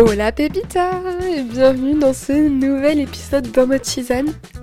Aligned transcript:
Hola 0.00 0.32
Pépita 0.32 0.92
et 1.28 1.42
bienvenue 1.42 1.92
dans 1.98 2.14
ce 2.14 2.32
nouvel 2.32 3.00
épisode 3.00 3.52
dans 3.52 3.66
mode. 3.66 3.82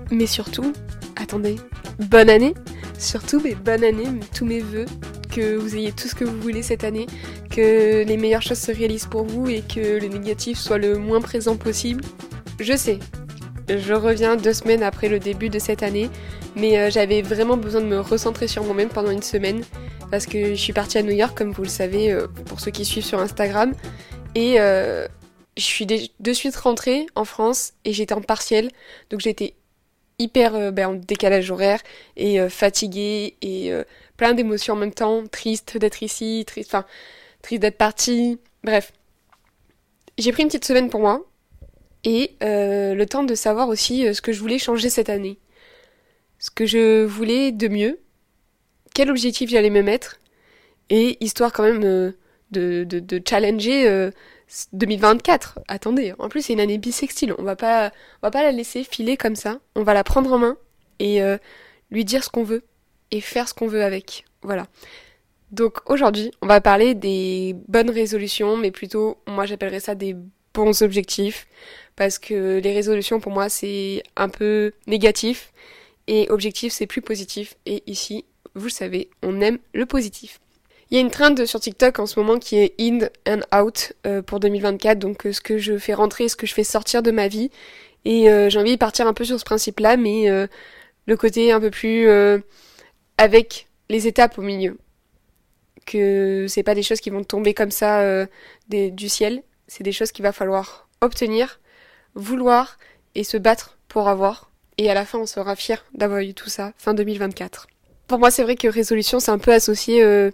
Mais 0.10 0.26
surtout, 0.26 0.74
attendez, 1.16 1.58
bonne 2.00 2.28
année. 2.28 2.56
Surtout, 2.98 3.40
mais 3.44 3.54
bonne 3.54 3.84
année, 3.84 4.08
tous 4.34 4.46
mes 4.46 4.62
voeux, 4.62 4.88
que 5.30 5.56
vous 5.56 5.76
ayez 5.76 5.92
tout 5.92 6.08
ce 6.08 6.16
que 6.16 6.26
vous 6.26 6.42
voulez 6.42 6.64
cette 6.64 6.84
année, 6.84 7.06
que 7.52 8.04
les 8.04 8.18
meilleures 8.18 8.42
choses 8.42 8.58
se 8.58 8.72
réalisent 8.72 9.06
pour 9.06 9.26
vous 9.26 9.48
et 9.48 9.62
que 9.62 10.02
le 10.02 10.08
négatif 10.08 10.58
soit 10.58 10.80
le 10.80 10.98
moins 10.98 11.22
présent 11.22 11.56
possible. 11.56 12.04
Je 12.60 12.76
sais, 12.76 12.98
je 13.70 13.94
reviens 13.94 14.38
deux 14.38 14.54
semaines 14.54 14.82
après 14.82 15.08
le 15.08 15.20
début 15.20 15.50
de 15.50 15.60
cette 15.60 15.84
année, 15.84 16.10
mais 16.56 16.80
euh, 16.80 16.90
j'avais 16.90 17.22
vraiment 17.22 17.58
besoin 17.58 17.82
de 17.82 17.86
me 17.86 18.00
recentrer 18.00 18.48
sur 18.48 18.64
moi-même 18.64 18.90
pendant 18.90 19.12
une 19.12 19.22
semaine. 19.22 19.62
Parce 20.10 20.26
que 20.26 20.56
je 20.56 20.60
suis 20.60 20.74
partie 20.74 20.98
à 20.98 21.04
New 21.04 21.12
York, 21.12 21.38
comme 21.38 21.52
vous 21.52 21.64
le 21.64 21.70
savez, 21.70 22.12
euh, 22.12 22.26
pour 22.46 22.60
ceux 22.60 22.72
qui 22.72 22.86
suivent 22.86 23.06
sur 23.06 23.20
Instagram, 23.20 23.74
et 24.36 24.56
euh, 24.60 25.06
je 25.58 25.64
suis 25.64 25.86
de 25.86 26.34
suite 26.34 26.56
rentrée 26.56 27.08
en 27.16 27.26
France 27.26 27.74
et 27.84 27.92
j'étais 27.92 28.14
en 28.14 28.22
partiel, 28.22 28.72
donc 29.10 29.20
j'étais 29.22 29.56
hyper 30.20 30.56
euh, 30.56 30.72
ben, 30.72 30.90
en 30.90 30.94
décalage 30.94 31.52
horaire 31.52 31.82
et 32.16 32.40
euh, 32.40 32.50
fatiguée 32.50 33.36
et 33.42 33.72
euh, 33.72 33.84
plein 34.18 34.34
d'émotions 34.34 34.76
en 34.76 34.78
même 34.78 34.94
temps, 34.94 35.26
triste 35.28 35.78
d'être 35.78 36.04
ici, 36.04 36.44
triste, 36.46 36.70
enfin 36.70 36.86
triste 37.42 37.62
d'être 37.62 37.78
partie, 37.78 38.40
bref. 38.64 38.94
J'ai 40.18 40.32
pris 40.32 40.44
une 40.44 40.50
petite 40.50 40.66
semaine 40.66 40.90
pour 40.90 41.02
moi 41.02 41.26
et 42.04 42.36
le 42.42 43.04
temps 43.06 43.24
de 43.24 43.36
savoir 43.36 43.70
aussi 43.70 44.12
ce 44.14 44.22
que 44.22 44.32
je 44.32 44.40
voulais 44.40 44.58
changer 44.58 44.90
cette 44.90 45.10
année, 45.10 45.38
ce 46.40 46.50
que 46.50 46.66
je 46.66 47.04
voulais 47.04 47.52
de 47.52 47.68
mieux, 47.68 48.00
quel 48.96 49.12
objectif 49.12 49.50
j'allais 49.50 49.70
me 49.70 49.84
mettre. 49.84 50.18
Et 50.90 51.24
histoire 51.24 51.52
quand 51.54 51.64
même 51.64 51.82
de 52.52 53.22
challenger 53.28 54.10
2024. 54.74 55.60
Attendez, 55.68 56.14
en 56.20 56.30
plus 56.30 56.44
c'est 56.44 56.54
une 56.54 56.60
année 56.60 56.78
bisextile. 56.78 57.34
On 57.38 57.44
va 57.44 57.56
pas, 57.56 57.92
on 58.22 58.28
va 58.28 58.32
pas 58.32 58.44
la 58.44 58.52
laisser 58.52 58.84
filer 58.84 59.18
comme 59.18 59.36
ça. 59.36 59.60
On 59.76 59.84
va 59.84 59.94
la 59.94 60.04
prendre 60.04 60.32
en 60.32 60.38
main 60.38 60.58
et 61.00 61.22
euh, 61.22 61.38
lui 61.92 62.06
dire 62.06 62.24
ce 62.24 62.30
qu'on 62.30 62.44
veut 62.44 62.64
et 63.12 63.22
faire 63.22 63.48
ce 63.48 63.54
qu'on 63.54 63.68
veut 63.68 63.84
avec. 63.84 64.26
Voilà. 64.42 64.68
Donc 65.52 65.78
aujourd'hui, 65.90 66.32
on 66.42 66.48
va 66.48 66.60
parler 66.62 66.94
des 66.94 67.56
bonnes 67.68 67.90
résolutions, 67.90 68.58
mais 68.58 68.72
plutôt, 68.72 69.18
moi 69.28 69.46
j'appellerais 69.46 69.80
ça 69.80 69.96
des 69.96 70.16
bons 70.54 70.82
objectifs, 70.82 71.48
parce 71.96 72.20
que 72.20 72.60
les 72.60 72.74
résolutions 72.74 73.20
pour 73.20 73.32
moi 73.32 73.48
c'est 73.48 74.04
un 74.16 74.28
peu 74.28 74.74
négatif 74.88 75.54
et 76.08 76.30
objectif 76.30 76.74
c'est 76.74 76.88
plus 76.88 77.02
positif. 77.02 77.56
Et 77.66 77.84
ici, 77.88 78.26
vous 78.56 78.66
le 78.66 78.72
savez, 78.72 79.10
on 79.24 79.40
aime 79.40 79.60
le 79.74 79.86
positif. 79.86 80.40
Il 80.90 80.96
y 80.96 80.98
a 80.98 81.02
une 81.02 81.12
trend 81.12 81.46
sur 81.46 81.60
TikTok 81.60 82.00
en 82.00 82.06
ce 82.06 82.18
moment 82.18 82.40
qui 82.40 82.58
est 82.58 82.74
in 82.80 83.00
and 83.28 83.42
out 83.54 83.94
euh, 84.06 84.22
pour 84.22 84.40
2024, 84.40 84.98
donc 85.00 85.26
euh, 85.26 85.34
ce 85.34 85.42
que 85.42 85.58
je 85.58 85.78
fais 85.78 85.94
rentrer, 85.94 86.30
ce 86.30 86.38
que 86.38 86.48
je 86.48 86.54
fais 86.54 86.64
sortir 86.64 87.04
de 87.04 87.12
ma 87.12 87.28
vie. 87.28 87.52
Et 88.06 88.30
euh, 88.30 88.50
j'ai 88.50 88.58
envie 88.58 88.72
de 88.72 88.78
partir 88.78 89.06
un 89.06 89.14
peu 89.14 89.26
sur 89.26 89.38
ce 89.38 89.44
principe-là, 89.44 89.98
mais 89.98 90.28
le 91.08 91.18
côté 91.18 91.52
un 91.52 91.60
peu 91.60 91.72
plus 91.72 92.08
avec 93.18 93.68
les 93.90 94.08
étapes 94.08 94.38
au 94.38 94.42
milieu. 94.42 94.78
Que 95.86 96.46
c'est 96.48 96.64
pas 96.64 96.76
des 96.76 96.84
choses 96.84 97.02
qui 97.02 97.10
vont 97.10 97.24
tomber 97.24 97.54
comme 97.54 97.72
ça 97.72 98.26
du 98.70 99.10
ciel, 99.10 99.44
c'est 99.68 99.84
des 99.84 99.92
choses 99.92 100.14
qu'il 100.14 100.24
va 100.24 100.32
falloir 100.32 100.88
obtenir, 101.02 101.60
vouloir 102.16 102.78
et 103.16 103.26
se 103.26 103.38
battre 103.38 103.78
pour 103.90 104.08
avoir. 104.08 104.52
Et 104.78 104.90
à 104.90 104.94
la 104.94 105.06
fin, 105.06 105.20
on 105.20 105.26
sera 105.26 105.56
fier 105.56 105.84
d'avoir 105.94 106.20
eu 106.20 106.34
tout 106.34 106.50
ça, 106.50 106.72
fin 106.78 106.94
2024. 106.94 107.68
Pour 108.08 108.20
moi, 108.20 108.32
c'est 108.32 108.44
vrai 108.44 108.56
que 108.56 108.70
résolution, 108.70 109.20
c'est 109.20 109.32
un 109.32 109.40
peu 109.40 109.52
associé 109.52 110.32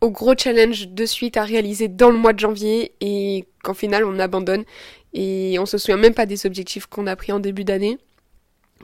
au 0.00 0.10
gros 0.10 0.34
challenge 0.36 0.88
de 0.88 1.06
suite 1.06 1.36
à 1.36 1.44
réaliser 1.44 1.88
dans 1.88 2.10
le 2.10 2.16
mois 2.16 2.32
de 2.32 2.38
janvier 2.38 2.94
et 3.00 3.44
qu'en 3.62 3.74
final 3.74 4.04
on 4.04 4.18
abandonne. 4.18 4.64
Et 5.12 5.58
on 5.58 5.66
se 5.66 5.78
souvient 5.78 5.96
même 5.96 6.14
pas 6.14 6.26
des 6.26 6.46
objectifs 6.46 6.86
qu'on 6.86 7.06
a 7.06 7.16
pris 7.16 7.32
en 7.32 7.40
début 7.40 7.64
d'année 7.64 7.98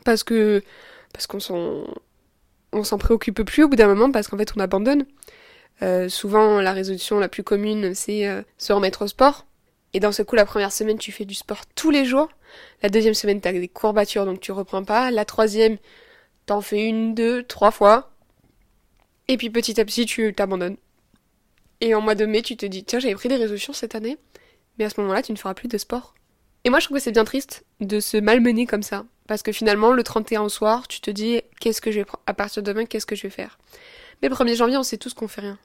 parce 0.05 0.25
que 0.25 0.62
parce 1.12 1.27
qu'on 1.27 1.41
s'en 1.41 1.84
on 2.72 2.84
s'en 2.84 2.99
préoccupe 2.99 3.43
plus 3.43 3.65
au 3.65 3.69
bout 3.69 3.77
d'un 3.77 3.87
moment 3.87 4.10
parce 4.10 4.28
qu'en 4.28 4.37
fait 4.37 4.53
on 4.56 4.60
abandonne. 4.60 5.06
Euh, 5.82 6.09
souvent 6.09 6.60
la 6.62 6.72
résolution 6.72 7.19
la 7.19 7.28
plus 7.28 7.43
commune 7.43 7.94
c'est 7.94 8.27
euh, 8.27 8.43
se 8.59 8.72
remettre 8.72 9.03
au 9.03 9.09
sport. 9.09 9.47
Et 9.94 10.00
dans 10.00 10.12
ce 10.12 10.22
coup 10.22 10.37
la 10.37 10.44
première 10.44 10.72
semaine 10.72 10.98
tu 10.98 11.12
fais 11.12 11.25
du 11.25 11.34
sport 11.34 11.62
tous 11.75 11.91
les 11.91 12.04
jours, 12.04 12.28
la 12.83 12.91
deuxième 12.91 13.15
semaine 13.15 13.41
t'as 13.41 13.53
des 13.53 13.69
courbatures 13.69 14.27
donc 14.27 14.41
tu 14.41 14.53
reprends 14.53 14.84
pas, 14.84 15.10
la 15.10 15.25
troisième 15.25 15.78
t'en 16.47 16.60
fais 16.60 16.84
une, 16.84 17.15
deux, 17.15 17.43
trois 17.43 17.71
fois. 17.71 18.10
Et 19.28 19.37
puis 19.37 19.50
petit 19.50 19.81
à 19.81 19.84
petit 19.84 20.06
tu 20.06 20.34
t'abandonnes. 20.34 20.77
Et 21.81 21.94
en 21.94 22.00
mois 22.00 22.14
de 22.14 22.26
mai, 22.26 22.42
tu 22.42 22.56
te 22.56 22.66
dis, 22.66 22.84
tiens, 22.84 22.98
j'avais 22.98 23.14
pris 23.14 23.28
des 23.28 23.37
résolutions 23.37 23.72
cette 23.72 23.94
année, 23.94 24.16
mais 24.78 24.84
à 24.84 24.91
ce 24.91 25.00
moment-là, 25.00 25.22
tu 25.22 25.32
ne 25.32 25.37
feras 25.37 25.54
plus 25.54 25.69
de 25.69 25.78
sport. 25.78 26.14
Et 26.64 26.70
moi, 26.70 26.81
je 26.81 26.87
trouve 26.87 26.97
que 26.97 27.03
c'est 27.03 27.12
bien 27.12 27.25
triste 27.25 27.64
de 27.81 28.00
se 28.00 28.16
malmener 28.16 28.66
comme 28.66 28.82
ça. 28.82 29.04
Parce 29.28 29.42
que 29.42 29.53
finalement, 29.53 29.92
le 29.92 30.03
31 30.03 30.42
au 30.42 30.48
soir, 30.48 30.88
tu 30.88 31.00
te 31.00 31.10
dis, 31.10 31.41
qu'est-ce 31.60 31.81
que 31.81 31.91
je 31.91 32.00
vais, 32.00 32.06
à 32.26 32.34
partir 32.34 32.62
de 32.62 32.72
demain, 32.72 32.86
qu'est-ce 32.86 33.06
que 33.06 33.16
je 33.16 33.22
vais 33.22 33.31
faire? 33.31 33.59
Mais 34.22 34.28
1er 34.28 34.56
janvier, 34.56 34.76
on 34.76 34.82
sait 34.82 34.97
tous 34.97 35.15
qu'on 35.15 35.28
fait 35.28 35.42
rien. 35.42 35.59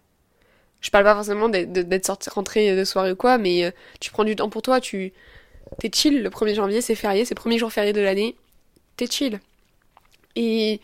Je 0.81 0.89
parle 0.89 1.03
pas 1.03 1.13
forcément 1.13 1.47
d'être 1.47 2.05
sorti, 2.05 2.29
rentré 2.29 2.75
de 2.75 2.83
soirée 2.83 3.11
ou 3.11 3.15
quoi, 3.15 3.37
mais 3.37 3.65
euh, 3.65 3.71
tu 3.99 4.11
prends 4.11 4.23
du 4.23 4.35
temps 4.35 4.49
pour 4.49 4.63
toi, 4.63 4.81
tu, 4.81 5.13
t'es 5.79 5.91
chill. 5.93 6.23
Le 6.23 6.29
1er 6.29 6.55
janvier, 6.55 6.81
c'est 6.81 6.95
férié, 6.95 7.23
c'est 7.23 7.35
le 7.35 7.39
premier 7.39 7.59
jour 7.59 7.71
férié 7.71 7.93
de 7.93 8.01
l'année. 8.01 8.35
T'es 8.97 9.05
chill. 9.05 9.39
Et 10.35 10.81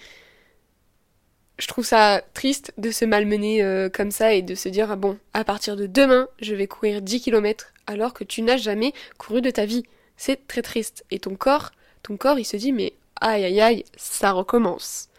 je 1.57 1.67
trouve 1.67 1.85
ça 1.85 2.21
triste 2.33 2.73
de 2.77 2.91
se 2.91 3.05
malmener 3.05 3.63
euh, 3.63 3.89
comme 3.89 4.11
ça 4.11 4.33
et 4.33 4.41
de 4.41 4.55
se 4.55 4.69
dire, 4.69 4.91
ah 4.91 4.95
bon, 4.95 5.17
à 5.33 5.43
partir 5.43 5.75
de 5.75 5.87
demain, 5.87 6.27
je 6.39 6.55
vais 6.55 6.67
courir 6.67 7.01
10 7.01 7.21
km 7.21 7.73
alors 7.87 8.13
que 8.13 8.23
tu 8.23 8.41
n'as 8.41 8.57
jamais 8.57 8.93
couru 9.17 9.41
de 9.41 9.49
ta 9.49 9.65
vie. 9.65 9.83
C'est 10.17 10.47
très 10.47 10.61
triste. 10.61 11.05
Et 11.11 11.19
ton 11.19 11.35
corps, 11.35 11.71
ton 12.03 12.17
corps, 12.17 12.39
il 12.39 12.45
se 12.45 12.57
dit, 12.57 12.73
mais 12.73 12.93
aïe 13.21 13.45
aïe 13.45 13.61
aïe, 13.61 13.85
ça 13.95 14.31
recommence. 14.31 15.09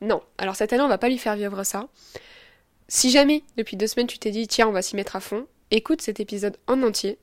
Non. 0.00 0.22
Alors 0.38 0.56
cette 0.56 0.72
année, 0.72 0.82
on 0.82 0.88
va 0.88 0.98
pas 0.98 1.08
lui 1.08 1.18
faire 1.18 1.36
vivre 1.36 1.64
ça. 1.64 1.88
Si 2.88 3.10
jamais, 3.10 3.42
depuis 3.56 3.76
deux 3.76 3.86
semaines, 3.86 4.06
tu 4.06 4.18
t'es 4.18 4.30
dit, 4.30 4.46
tiens, 4.46 4.68
on 4.68 4.72
va 4.72 4.82
s'y 4.82 4.96
mettre 4.96 5.16
à 5.16 5.20
fond, 5.20 5.46
écoute 5.70 6.02
cet 6.02 6.20
épisode 6.20 6.58
en 6.66 6.82
entier 6.82 7.18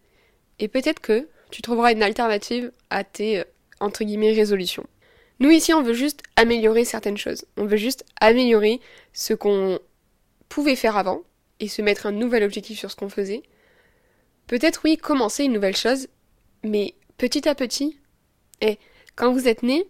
et 0.59 0.67
peut-être 0.67 0.99
que 0.99 1.27
tu 1.51 1.61
trouveras 1.61 1.91
une 1.91 2.03
alternative 2.03 2.71
à 2.89 3.03
tes, 3.03 3.39
euh, 3.39 3.43
entre 3.79 4.03
guillemets, 4.03 4.33
résolutions. 4.33 4.85
Nous 5.39 5.51
ici, 5.51 5.73
on 5.73 5.83
veut 5.83 5.93
juste 5.93 6.21
améliorer 6.35 6.85
certaines 6.85 7.17
choses. 7.17 7.45
On 7.57 7.65
veut 7.65 7.77
juste 7.77 8.05
améliorer 8.19 8.81
ce 9.13 9.33
qu'on 9.33 9.79
pouvait 10.49 10.75
faire 10.75 10.97
avant 10.97 11.21
et 11.59 11.67
se 11.67 11.81
mettre 11.81 12.05
un 12.05 12.11
nouvel 12.11 12.43
objectif 12.43 12.77
sur 12.77 12.91
ce 12.91 12.95
qu'on 12.95 13.09
faisait. 13.09 13.43
Peut-être 14.47 14.81
oui, 14.83 14.97
commencer 14.97 15.43
une 15.43 15.53
nouvelle 15.53 15.75
chose, 15.75 16.07
mais 16.63 16.95
petit 17.17 17.47
à 17.47 17.55
petit. 17.55 17.97
Et 18.61 18.77
quand 19.15 19.31
vous 19.31 19.47
êtes 19.47 19.63
né, 19.63 19.85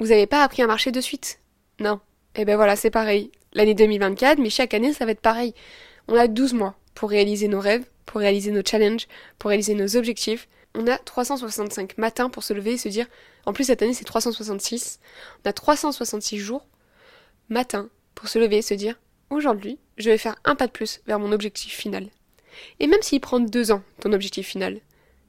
vous 0.00 0.06
n'avez 0.06 0.26
pas 0.26 0.42
appris 0.42 0.62
à 0.62 0.66
marcher 0.66 0.92
de 0.92 1.00
suite. 1.00 1.40
Non. 1.78 2.00
Eh 2.34 2.44
ben 2.44 2.56
voilà, 2.56 2.74
c'est 2.74 2.90
pareil. 2.90 3.30
L'année 3.52 3.74
2024, 3.74 4.38
mais 4.38 4.50
chaque 4.50 4.74
année, 4.74 4.92
ça 4.92 5.04
va 5.04 5.12
être 5.12 5.20
pareil. 5.20 5.54
On 6.08 6.14
a 6.14 6.26
12 6.26 6.54
mois 6.54 6.76
pour 6.94 7.10
réaliser 7.10 7.48
nos 7.48 7.60
rêves, 7.60 7.84
pour 8.06 8.20
réaliser 8.20 8.50
nos 8.50 8.62
challenges, 8.64 9.08
pour 9.38 9.48
réaliser 9.48 9.74
nos 9.74 9.96
objectifs. 9.96 10.48
On 10.74 10.86
a 10.86 10.98
365 10.98 11.98
matins 11.98 12.30
pour 12.30 12.44
se 12.44 12.52
lever 12.52 12.72
et 12.72 12.78
se 12.78 12.88
dire 12.88 13.06
en 13.46 13.52
plus, 13.52 13.64
cette 13.64 13.82
année, 13.82 13.94
c'est 13.94 14.04
366. 14.04 15.00
On 15.44 15.48
a 15.48 15.52
366 15.52 16.38
jours 16.38 16.66
matin 17.48 17.88
pour 18.14 18.28
se 18.28 18.38
lever 18.38 18.58
et 18.58 18.62
se 18.62 18.74
dire 18.74 18.96
aujourd'hui, 19.30 19.78
je 19.96 20.10
vais 20.10 20.18
faire 20.18 20.36
un 20.44 20.54
pas 20.54 20.66
de 20.66 20.72
plus 20.72 21.00
vers 21.06 21.18
mon 21.18 21.32
objectif 21.32 21.72
final. 21.72 22.08
Et 22.80 22.86
même 22.86 23.02
s'il 23.02 23.20
prend 23.20 23.40
deux 23.40 23.72
ans, 23.72 23.82
ton 24.00 24.12
objectif 24.12 24.46
final, 24.46 24.80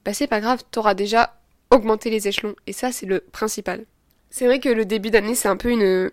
bah 0.04 0.12
c'est 0.12 0.26
pas 0.26 0.40
grave, 0.40 0.62
t'auras 0.70 0.94
déjà 0.94 1.40
augmenté 1.70 2.10
les 2.10 2.28
échelons. 2.28 2.54
Et 2.66 2.72
ça, 2.72 2.92
c'est 2.92 3.06
le 3.06 3.20
principal. 3.20 3.86
C'est 4.30 4.46
vrai 4.46 4.60
que 4.60 4.68
le 4.68 4.84
début 4.84 5.10
d'année, 5.10 5.34
c'est 5.34 5.48
un 5.48 5.56
peu 5.56 5.70
une, 5.70 6.10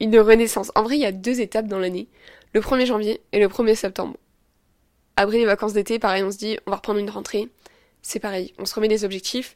une 0.00 0.18
renaissance. 0.18 0.72
En 0.74 0.82
vrai, 0.82 0.96
il 0.96 1.00
y 1.02 1.06
a 1.06 1.12
deux 1.12 1.40
étapes 1.40 1.66
dans 1.66 1.78
l'année. 1.78 2.08
Le 2.54 2.60
1er 2.60 2.86
janvier 2.86 3.20
et 3.32 3.40
le 3.40 3.48
1er 3.48 3.74
septembre. 3.74 4.16
Après 5.16 5.38
les 5.38 5.44
vacances 5.44 5.72
d'été, 5.74 5.98
pareil, 5.98 6.22
on 6.22 6.30
se 6.30 6.38
dit, 6.38 6.58
on 6.66 6.70
va 6.70 6.76
reprendre 6.76 7.00
une 7.00 7.10
rentrée. 7.10 7.50
C'est 8.02 8.20
pareil, 8.20 8.52
on 8.58 8.66
se 8.66 8.74
remet 8.74 8.88
des 8.88 9.04
objectifs. 9.04 9.54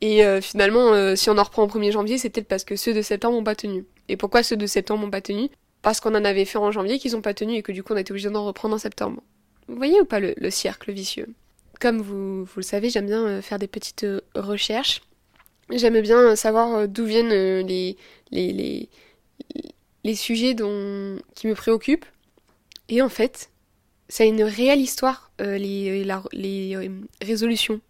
Et 0.00 0.24
euh, 0.24 0.40
finalement, 0.40 0.92
euh, 0.92 1.16
si 1.16 1.30
on 1.30 1.38
en 1.38 1.42
reprend 1.42 1.62
au 1.62 1.68
1er 1.68 1.90
janvier, 1.90 2.18
c'est 2.18 2.30
peut-être 2.30 2.48
parce 2.48 2.64
que 2.64 2.76
ceux 2.76 2.92
de 2.92 3.02
septembre 3.02 3.36
n'ont 3.36 3.44
pas 3.44 3.54
tenu. 3.54 3.86
Et 4.08 4.16
pourquoi 4.16 4.42
ceux 4.42 4.56
de 4.56 4.66
septembre 4.66 5.04
n'ont 5.04 5.10
pas 5.10 5.22
tenu? 5.22 5.48
Parce 5.82 6.00
qu'on 6.00 6.14
en 6.14 6.24
avait 6.24 6.44
fait 6.44 6.58
en 6.58 6.70
janvier 6.70 6.98
qu'ils 6.98 7.12
n'ont 7.12 7.22
pas 7.22 7.34
tenu 7.34 7.54
et 7.54 7.62
que 7.62 7.72
du 7.72 7.82
coup 7.82 7.94
on 7.94 7.96
a 7.96 8.00
été 8.00 8.12
obligé 8.12 8.28
d'en 8.28 8.44
reprendre 8.44 8.74
en 8.74 8.78
septembre. 8.78 9.22
Vous 9.68 9.76
voyez 9.76 10.00
ou 10.00 10.04
pas 10.04 10.20
le, 10.20 10.50
cercle 10.50 10.92
vicieux? 10.92 11.28
Comme 11.80 12.00
vous, 12.00 12.44
vous, 12.44 12.56
le 12.56 12.62
savez, 12.62 12.90
j'aime 12.90 13.06
bien 13.06 13.26
euh, 13.26 13.42
faire 13.42 13.58
des 13.58 13.68
petites 13.68 14.06
recherches. 14.34 15.02
J'aime 15.70 16.00
bien 16.00 16.36
savoir 16.36 16.86
d'où 16.86 17.06
viennent 17.06 17.28
les, 17.28 17.96
les, 18.30 18.52
les, 18.52 18.88
les 20.04 20.14
sujets 20.14 20.54
dont, 20.54 21.18
qui 21.34 21.48
me 21.48 21.54
préoccupent. 21.54 22.04
Et 22.88 23.02
en 23.02 23.08
fait, 23.08 23.50
a 24.18 24.24
une 24.24 24.42
réelle 24.42 24.80
histoire, 24.80 25.30
les, 25.38 26.04
les 26.32 26.90
résolutions 27.22 27.80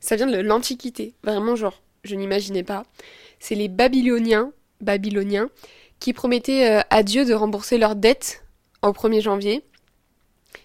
ça 0.00 0.16
vient 0.16 0.26
de 0.26 0.38
l'Antiquité. 0.38 1.14
Vraiment, 1.22 1.56
genre, 1.56 1.80
je 2.04 2.14
n'imaginais 2.14 2.62
pas. 2.62 2.84
C'est 3.40 3.54
les 3.54 3.68
Babyloniens, 3.68 4.52
Babyloniens 4.80 5.50
qui 6.00 6.12
promettaient 6.12 6.70
euh, 6.70 6.80
à 6.90 7.02
Dieu 7.02 7.24
de 7.24 7.34
rembourser 7.34 7.78
leurs 7.78 7.96
dettes 7.96 8.44
au 8.82 8.90
1er 8.90 9.20
janvier. 9.20 9.64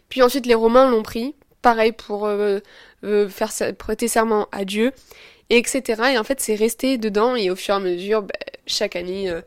Puis 0.10 0.22
ensuite, 0.22 0.45
les 0.45 0.54
Romains 0.54 0.90
l'ont 0.90 1.01
pris 1.01 1.36
pareil 1.63 1.92
pour 1.92 2.25
euh, 2.25 2.60
euh, 3.04 3.30
faire 3.30 3.51
prêter 3.78 4.07
serment 4.07 4.48
à 4.51 4.66
Dieu, 4.66 4.92
et 5.50 5.57
etc. 5.57 6.12
Et 6.13 6.18
en 6.18 6.24
fait, 6.24 6.40
c'est 6.40 6.56
resté 6.56 6.98
dedans, 6.98 7.36
et 7.36 7.50
au 7.50 7.56
fur 7.56 7.74
et 7.74 7.78
à 7.78 7.80
mesure, 7.80 8.22
bah, 8.22 8.36
chaque 8.68 8.95
année, 8.95 9.30
euh, 9.30 9.42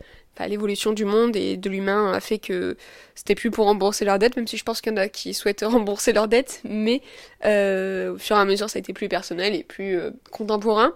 l'évolution 0.47 0.93
du 0.93 1.05
monde 1.05 1.37
et 1.37 1.57
de 1.57 1.71
l'humain 1.71 2.13
a 2.13 2.21
fait 2.21 2.39
que 2.39 2.77
c'était 3.15 3.35
plus 3.35 3.51
pour 3.51 3.67
rembourser 3.67 4.05
leurs 4.05 4.19
dettes, 4.19 4.37
même 4.37 4.47
si 4.47 4.57
je 4.57 4.65
pense 4.65 4.81
qu'il 4.81 4.93
y 4.93 4.95
en 4.95 4.99
a 4.99 5.09
qui 5.09 5.35
souhaitent 5.35 5.65
rembourser 5.67 6.13
leurs 6.13 6.29
dettes, 6.29 6.61
mais 6.65 7.01
au 7.45 8.19
fur 8.19 8.37
et 8.37 8.41
à 8.41 8.45
mesure, 8.45 8.69
ça 8.69 8.79
a 8.79 8.81
été 8.81 8.93
plus 8.93 9.09
personnel 9.09 9.55
et 9.55 9.65
plus 9.65 9.99
contemporain. 10.31 10.95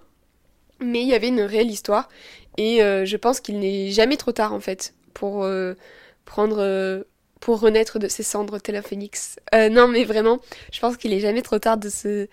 Mais 0.81 1.03
il 1.03 1.09
y 1.09 1.15
avait 1.15 1.29
une 1.29 1.43
réelle 1.43 1.71
histoire, 1.71 2.09
et 2.57 2.79
je 2.81 3.17
pense 3.17 3.41
qu'il 3.41 3.59
n'est 3.59 3.91
jamais 3.91 4.17
trop 4.17 4.33
tard, 4.33 4.53
en 4.53 4.61
fait, 4.61 4.95
pour 5.15 5.47
prendre 6.25 7.05
pour 7.41 7.61
renaître 7.61 7.99
de 7.99 8.07
ses 8.07 8.23
cendres 8.23 8.59
tel 8.59 8.77
un 8.77 8.83
phénix. 8.83 9.37
Euh, 9.55 9.69
non, 9.69 9.89
mais 9.89 10.05
vraiment, 10.05 10.41
je 10.73 10.79
pense 10.79 10.97
qu'il 10.97 11.13
est 11.13 11.21
jamais 11.21 11.43
trop 11.43 11.59
tard 11.59 11.79
de 11.79 11.89
se, 11.89 12.29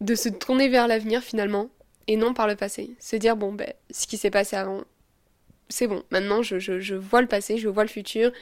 de 0.00 0.14
se 0.14 0.28
tourner 0.28 0.68
vers 0.68 0.88
l'avenir 0.88 1.22
finalement, 1.22 1.68
et 2.08 2.16
non 2.16 2.34
par 2.34 2.46
le 2.46 2.56
passé. 2.56 2.90
Se 2.98 3.16
dire, 3.16 3.36
bon, 3.36 3.52
ben, 3.52 3.72
ce 3.90 4.06
qui 4.06 4.16
s'est 4.16 4.30
passé 4.30 4.56
avant, 4.56 4.82
c'est 5.68 5.86
bon, 5.86 6.02
maintenant 6.10 6.42
je, 6.42 6.94
vois 6.94 7.20
le 7.20 7.28
passé, 7.28 7.58
je 7.58 7.68
vois 7.68 7.84
le 7.84 7.88
futur. 7.88 8.32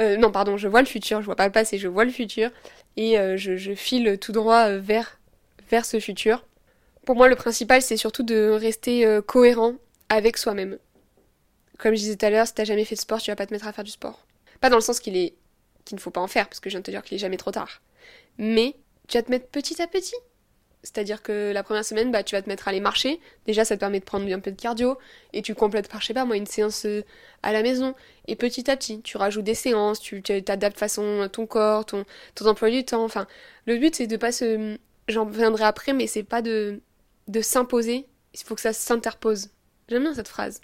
Euh, 0.00 0.16
non, 0.16 0.32
pardon, 0.32 0.56
je 0.56 0.68
vois 0.68 0.80
le 0.80 0.86
futur, 0.86 1.20
je 1.20 1.26
vois 1.26 1.36
pas 1.36 1.46
le 1.46 1.52
passé, 1.52 1.78
je 1.78 1.88
vois 1.88 2.04
le 2.04 2.10
futur, 2.10 2.50
et 2.96 3.18
euh, 3.18 3.36
je, 3.36 3.56
je, 3.56 3.74
file 3.74 4.18
tout 4.18 4.32
droit 4.32 4.68
euh, 4.68 4.80
vers, 4.80 5.20
vers 5.70 5.84
ce 5.84 6.00
futur. 6.00 6.44
Pour 7.04 7.14
moi, 7.16 7.28
le 7.28 7.36
principal, 7.36 7.82
c'est 7.82 7.96
surtout 7.96 8.22
de 8.22 8.50
rester 8.50 9.20
cohérent 9.26 9.74
avec 10.08 10.38
soi-même. 10.38 10.78
Comme 11.78 11.94
je 11.94 12.00
disais 12.00 12.16
tout 12.16 12.26
à 12.26 12.30
l'heure, 12.30 12.46
si 12.46 12.54
t'as 12.54 12.64
jamais 12.64 12.84
fait 12.84 12.94
de 12.94 13.00
sport, 13.00 13.20
tu 13.20 13.30
vas 13.30 13.36
pas 13.36 13.46
te 13.46 13.52
mettre 13.52 13.66
à 13.66 13.72
faire 13.72 13.82
du 13.82 13.90
sport. 13.90 14.24
Pas 14.60 14.70
dans 14.70 14.76
le 14.76 14.82
sens 14.82 15.00
qu'il 15.00 15.16
est 15.16 15.34
qu'il 15.84 15.96
ne 15.96 16.00
faut 16.00 16.10
pas 16.10 16.20
en 16.20 16.28
faire, 16.28 16.48
parce 16.48 16.60
que 16.60 16.70
je 16.70 16.74
viens 16.74 16.80
de 16.80 16.84
te 16.84 16.92
dire 16.92 17.02
qu'il 17.02 17.16
est 17.16 17.18
jamais 17.18 17.36
trop 17.36 17.50
tard. 17.50 17.82
Mais 18.38 18.76
tu 19.08 19.18
vas 19.18 19.22
te 19.22 19.30
mettre 19.30 19.48
petit 19.48 19.82
à 19.82 19.88
petit. 19.88 20.14
C'est-à-dire 20.82 21.22
que 21.22 21.52
la 21.52 21.62
première 21.62 21.84
semaine, 21.84 22.10
bah, 22.10 22.22
tu 22.24 22.34
vas 22.34 22.42
te 22.42 22.48
mettre 22.48 22.66
à 22.66 22.70
aller 22.70 22.80
marcher. 22.80 23.20
Déjà, 23.46 23.64
ça 23.64 23.76
te 23.76 23.80
permet 23.80 24.00
de 24.00 24.04
prendre 24.04 24.30
un 24.32 24.40
peu 24.40 24.50
de 24.50 24.60
cardio. 24.60 24.98
Et 25.32 25.42
tu 25.42 25.54
complètes 25.54 25.88
par, 25.88 26.00
je 26.00 26.06
sais 26.06 26.14
pas 26.14 26.24
moi, 26.24 26.36
une 26.36 26.46
séance 26.46 26.86
euh, 26.86 27.02
à 27.42 27.52
la 27.52 27.62
maison. 27.62 27.94
Et 28.26 28.34
petit 28.34 28.70
à 28.70 28.76
petit, 28.76 29.00
tu 29.02 29.16
rajoutes 29.16 29.44
des 29.44 29.54
séances, 29.54 30.00
tu 30.00 30.22
t'adaptes 30.22 30.78
façon 30.78 31.28
ton 31.30 31.46
corps, 31.46 31.86
ton, 31.86 32.04
ton 32.34 32.46
emploi 32.46 32.70
du 32.70 32.84
temps. 32.84 33.04
Enfin, 33.04 33.26
le 33.66 33.78
but, 33.78 33.94
c'est 33.94 34.06
de 34.06 34.16
pas 34.16 34.32
se. 34.32 34.76
J'en 35.08 35.24
reviendrai 35.26 35.64
après, 35.64 35.92
mais 35.92 36.06
c'est 36.06 36.22
pas 36.22 36.42
de, 36.42 36.80
de 37.28 37.40
s'imposer. 37.40 38.06
Il 38.34 38.40
faut 38.40 38.54
que 38.54 38.60
ça 38.60 38.72
s'interpose. 38.72 39.50
J'aime 39.88 40.02
bien 40.02 40.14
cette 40.14 40.28
phrase. 40.28 40.60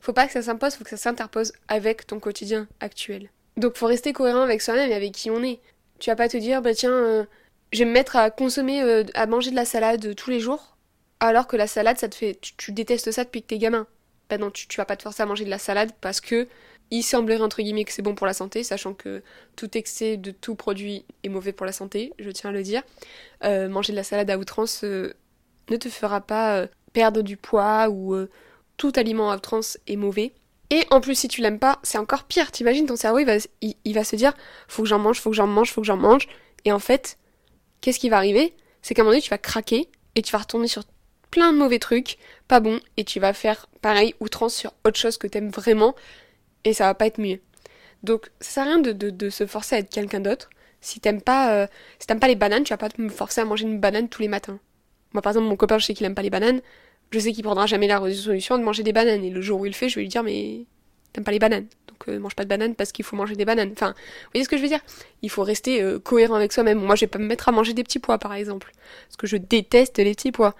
Faut 0.00 0.12
pas 0.12 0.26
que 0.26 0.32
ça 0.32 0.42
s'impose, 0.42 0.74
faut 0.74 0.84
que 0.84 0.90
ça 0.90 0.96
s'interpose 0.96 1.52
avec 1.66 2.06
ton 2.06 2.20
quotidien 2.20 2.68
actuel. 2.80 3.30
Donc 3.56 3.76
faut 3.76 3.86
rester 3.86 4.12
cohérent 4.12 4.42
avec 4.42 4.62
soi-même 4.62 4.90
et 4.90 4.94
avec 4.94 5.12
qui 5.12 5.30
on 5.30 5.42
est. 5.42 5.60
Tu 5.98 6.10
vas 6.10 6.16
pas 6.16 6.28
te 6.28 6.36
dire, 6.36 6.62
bah 6.62 6.74
tiens, 6.74 6.92
euh, 6.92 7.24
je 7.72 7.80
vais 7.80 7.84
me 7.84 7.92
mettre 7.92 8.16
à 8.16 8.30
consommer, 8.30 8.82
euh, 8.82 9.04
à 9.14 9.26
manger 9.26 9.50
de 9.50 9.56
la 9.56 9.64
salade 9.64 10.14
tous 10.14 10.30
les 10.30 10.40
jours, 10.40 10.76
alors 11.20 11.46
que 11.46 11.56
la 11.56 11.66
salade, 11.66 11.98
ça 11.98 12.08
te 12.08 12.14
fait, 12.14 12.38
tu, 12.56 12.72
détestes 12.72 13.10
ça 13.10 13.24
depuis 13.24 13.42
que 13.42 13.48
t'es 13.48 13.58
gamin. 13.58 13.86
Bah 14.30 14.38
non, 14.38 14.50
tu, 14.50 14.68
tu 14.68 14.76
vas 14.76 14.84
pas 14.84 14.96
te 14.96 15.02
forcer 15.02 15.22
à 15.22 15.26
manger 15.26 15.44
de 15.44 15.50
la 15.50 15.58
salade 15.58 15.90
parce 16.00 16.20
que 16.20 16.46
il 16.90 17.02
semblerait 17.02 17.42
entre 17.42 17.60
guillemets 17.60 17.84
que 17.84 17.92
c'est 17.92 18.02
bon 18.02 18.14
pour 18.14 18.26
la 18.26 18.32
santé, 18.32 18.62
sachant 18.62 18.94
que 18.94 19.22
tout 19.56 19.76
excès 19.76 20.16
de 20.16 20.30
tout 20.30 20.54
produit 20.54 21.04
est 21.22 21.28
mauvais 21.28 21.52
pour 21.52 21.66
la 21.66 21.72
santé, 21.72 22.14
je 22.18 22.30
tiens 22.30 22.50
à 22.50 22.52
le 22.52 22.62
dire. 22.62 22.82
Euh, 23.44 23.68
manger 23.68 23.92
de 23.92 23.96
la 23.96 24.04
salade 24.04 24.30
à 24.30 24.38
outrance 24.38 24.84
ne 24.84 25.76
te 25.76 25.88
fera 25.90 26.22
pas 26.22 26.66
perdre 26.94 27.20
du 27.20 27.36
poids 27.36 27.90
ou 27.90 28.16
tout 28.78 28.92
aliment 28.96 29.30
à 29.30 29.36
outrance 29.36 29.78
est 29.86 29.96
mauvais. 29.96 30.32
Et 30.70 30.84
en 30.90 31.00
plus, 31.00 31.14
si 31.14 31.28
tu 31.28 31.40
l'aimes 31.40 31.58
pas, 31.58 31.78
c'est 31.82 31.98
encore 31.98 32.24
pire. 32.24 32.50
T'imagines, 32.50 32.86
ton 32.86 32.96
cerveau, 32.96 33.24
va, 33.24 33.36
il, 33.60 33.94
va 33.94 34.04
se 34.04 34.16
dire, 34.16 34.34
faut 34.68 34.82
que 34.82 34.88
j'en 34.88 34.98
mange, 34.98 35.20
faut 35.20 35.30
que 35.30 35.36
j'en 35.36 35.46
mange, 35.46 35.72
faut 35.72 35.80
que 35.80 35.86
j'en 35.86 35.96
mange. 35.96 36.28
Et 36.64 36.72
en 36.72 36.78
fait, 36.78 37.18
qu'est-ce 37.80 37.98
qui 37.98 38.08
va 38.08 38.16
arriver? 38.16 38.54
C'est 38.82 38.94
qu'à 38.94 39.02
un 39.02 39.04
moment 39.04 39.12
donné, 39.12 39.22
tu 39.22 39.30
vas 39.30 39.38
craquer 39.38 39.88
et 40.14 40.22
tu 40.22 40.32
vas 40.32 40.38
retourner 40.38 40.68
sur 40.68 40.84
plein 41.30 41.52
de 41.52 41.58
mauvais 41.58 41.78
trucs, 41.78 42.18
pas 42.46 42.60
bon, 42.60 42.80
et 42.96 43.04
tu 43.04 43.20
vas 43.20 43.32
faire 43.32 43.66
pareil, 43.82 44.14
outrance 44.20 44.54
sur 44.54 44.72
autre 44.84 44.98
chose 44.98 45.18
que 45.18 45.26
t'aimes 45.26 45.50
vraiment, 45.50 45.94
et 46.64 46.72
ça 46.72 46.84
va 46.84 46.94
pas 46.94 47.06
être 47.06 47.20
mieux. 47.20 47.40
Donc, 48.02 48.30
ça 48.40 48.50
sert 48.50 48.62
à 48.62 48.66
rien 48.66 48.78
de, 48.78 48.92
de, 48.92 49.30
se 49.30 49.46
forcer 49.46 49.76
à 49.76 49.78
être 49.80 49.90
quelqu'un 49.90 50.20
d'autre. 50.20 50.48
Si 50.80 51.00
t'aimes 51.00 51.20
pas, 51.20 51.52
euh, 51.52 51.66
si 51.98 52.06
t'aimes 52.06 52.20
pas 52.20 52.28
les 52.28 52.36
bananes, 52.36 52.62
tu 52.64 52.72
vas 52.72 52.78
pas 52.78 52.88
me 52.98 53.08
forcer 53.08 53.40
à 53.40 53.44
manger 53.44 53.64
une 53.64 53.80
banane 53.80 54.08
tous 54.08 54.22
les 54.22 54.28
matins. 54.28 54.58
Moi, 55.12 55.22
par 55.22 55.32
exemple, 55.32 55.48
mon 55.48 55.56
copain, 55.56 55.78
je 55.78 55.86
sais 55.86 55.94
qu'il 55.94 56.06
aime 56.06 56.14
pas 56.14 56.22
les 56.22 56.30
bananes 56.30 56.60
je 57.10 57.18
sais 57.18 57.32
qu'il 57.32 57.44
prendra 57.44 57.66
jamais 57.66 57.86
la 57.86 57.98
résolution 57.98 58.58
de 58.58 58.64
manger 58.64 58.82
des 58.82 58.92
bananes. 58.92 59.24
Et 59.24 59.30
le 59.30 59.40
jour 59.40 59.60
où 59.60 59.66
il 59.66 59.70
le 59.70 59.74
fait, 59.74 59.88
je 59.88 59.96
vais 59.96 60.02
lui 60.02 60.08
dire, 60.08 60.22
mais 60.22 60.64
t'aimes 61.12 61.24
pas 61.24 61.32
les 61.32 61.38
bananes. 61.38 61.66
Euh, 62.08 62.18
mange 62.18 62.34
pas 62.34 62.44
de 62.44 62.48
bananes 62.48 62.74
parce 62.74 62.92
qu'il 62.92 63.04
faut 63.04 63.16
manger 63.16 63.34
des 63.34 63.44
bananes. 63.44 63.70
Enfin, 63.72 63.90
vous 63.90 64.30
voyez 64.34 64.44
ce 64.44 64.48
que 64.48 64.56
je 64.56 64.62
veux 64.62 64.68
dire? 64.68 64.80
Il 65.22 65.30
faut 65.30 65.42
rester 65.42 65.82
euh, 65.82 65.98
cohérent 65.98 66.34
avec 66.34 66.52
soi-même. 66.52 66.78
Moi, 66.78 66.94
je 66.94 67.00
vais 67.00 67.06
pas 67.08 67.18
me 67.18 67.26
mettre 67.26 67.48
à 67.48 67.52
manger 67.52 67.74
des 67.74 67.82
petits 67.82 67.98
pois, 67.98 68.18
par 68.18 68.34
exemple. 68.34 68.72
Parce 69.08 69.16
que 69.16 69.26
je 69.26 69.36
déteste 69.36 69.98
les 69.98 70.14
petits 70.14 70.32
pois. 70.32 70.54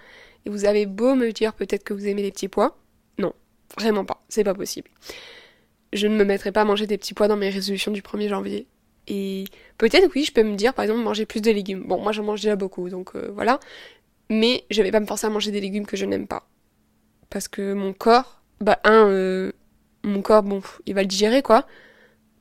Et 0.45 0.49
vous 0.49 0.65
avez 0.65 0.85
beau 0.85 1.15
me 1.15 1.31
dire 1.31 1.53
peut-être 1.53 1.83
que 1.83 1.93
vous 1.93 2.07
aimez 2.07 2.23
les 2.23 2.31
petits 2.31 2.47
pois. 2.47 2.77
Non, 3.17 3.33
vraiment 3.77 4.05
pas. 4.05 4.23
C'est 4.29 4.43
pas 4.43 4.53
possible. 4.53 4.89
Je 5.93 6.07
ne 6.07 6.15
me 6.15 6.23
mettrai 6.23 6.51
pas 6.51 6.61
à 6.61 6.65
manger 6.65 6.87
des 6.87 6.97
petits 6.97 7.13
pois 7.13 7.27
dans 7.27 7.37
mes 7.37 7.49
résolutions 7.49 7.91
du 7.91 8.01
1er 8.01 8.29
janvier. 8.29 8.67
Et 9.07 9.45
peut-être, 9.77 10.09
oui, 10.13 10.23
je 10.23 10.31
peux 10.31 10.43
me 10.43 10.55
dire, 10.55 10.73
par 10.73 10.83
exemple, 10.83 11.01
manger 11.01 11.25
plus 11.25 11.41
de 11.41 11.49
légumes. 11.49 11.83
Bon, 11.87 11.99
moi, 11.99 12.11
j'en 12.11 12.23
mange 12.23 12.41
déjà 12.41 12.55
beaucoup, 12.55 12.89
donc 12.89 13.15
euh, 13.15 13.31
voilà 13.33 13.59
mais 14.29 14.63
je 14.69 14.81
vais 14.81 14.91
pas 14.91 14.99
me 14.99 15.05
forcer 15.05 15.27
à 15.27 15.29
manger 15.29 15.51
des 15.51 15.61
légumes 15.61 15.85
que 15.85 15.97
je 15.97 16.05
n'aime 16.05 16.27
pas. 16.27 16.47
Parce 17.29 17.47
que 17.47 17.73
mon 17.73 17.93
corps, 17.93 18.41
bah 18.61 18.79
un, 18.83 19.07
euh, 19.07 19.51
mon 20.03 20.21
corps, 20.21 20.43
bon, 20.43 20.61
il 20.85 20.95
va 20.95 21.01
le 21.01 21.07
digérer 21.07 21.41
quoi. 21.41 21.65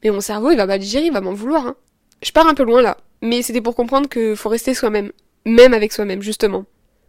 Mais 0.03 0.11
mon 0.11 0.21
cerveau, 0.21 0.51
il 0.51 0.57
va 0.57 0.67
pas 0.67 0.77
le 0.77 0.83
digérer, 0.83 1.07
il 1.07 1.13
va 1.13 1.21
m'en 1.21 1.35
vouloir. 1.35 1.67
Hein. 1.67 1.77
Je 2.23 2.33
pars 2.33 2.47
un 2.47 2.55
peu 2.55 2.65
loin 2.65 2.83
là. 2.83 2.99
Mais 3.23 3.43
c'était 3.43 3.61
pour 3.61 3.75
comprendre 3.75 4.09
que 4.09 4.35
faut 4.35 4.49
rester 4.49 4.75
soi-même. 4.75 5.13
Même 5.45 5.75
avec 5.75 5.93
soi-même, 5.93 6.23
justement. 6.23 6.65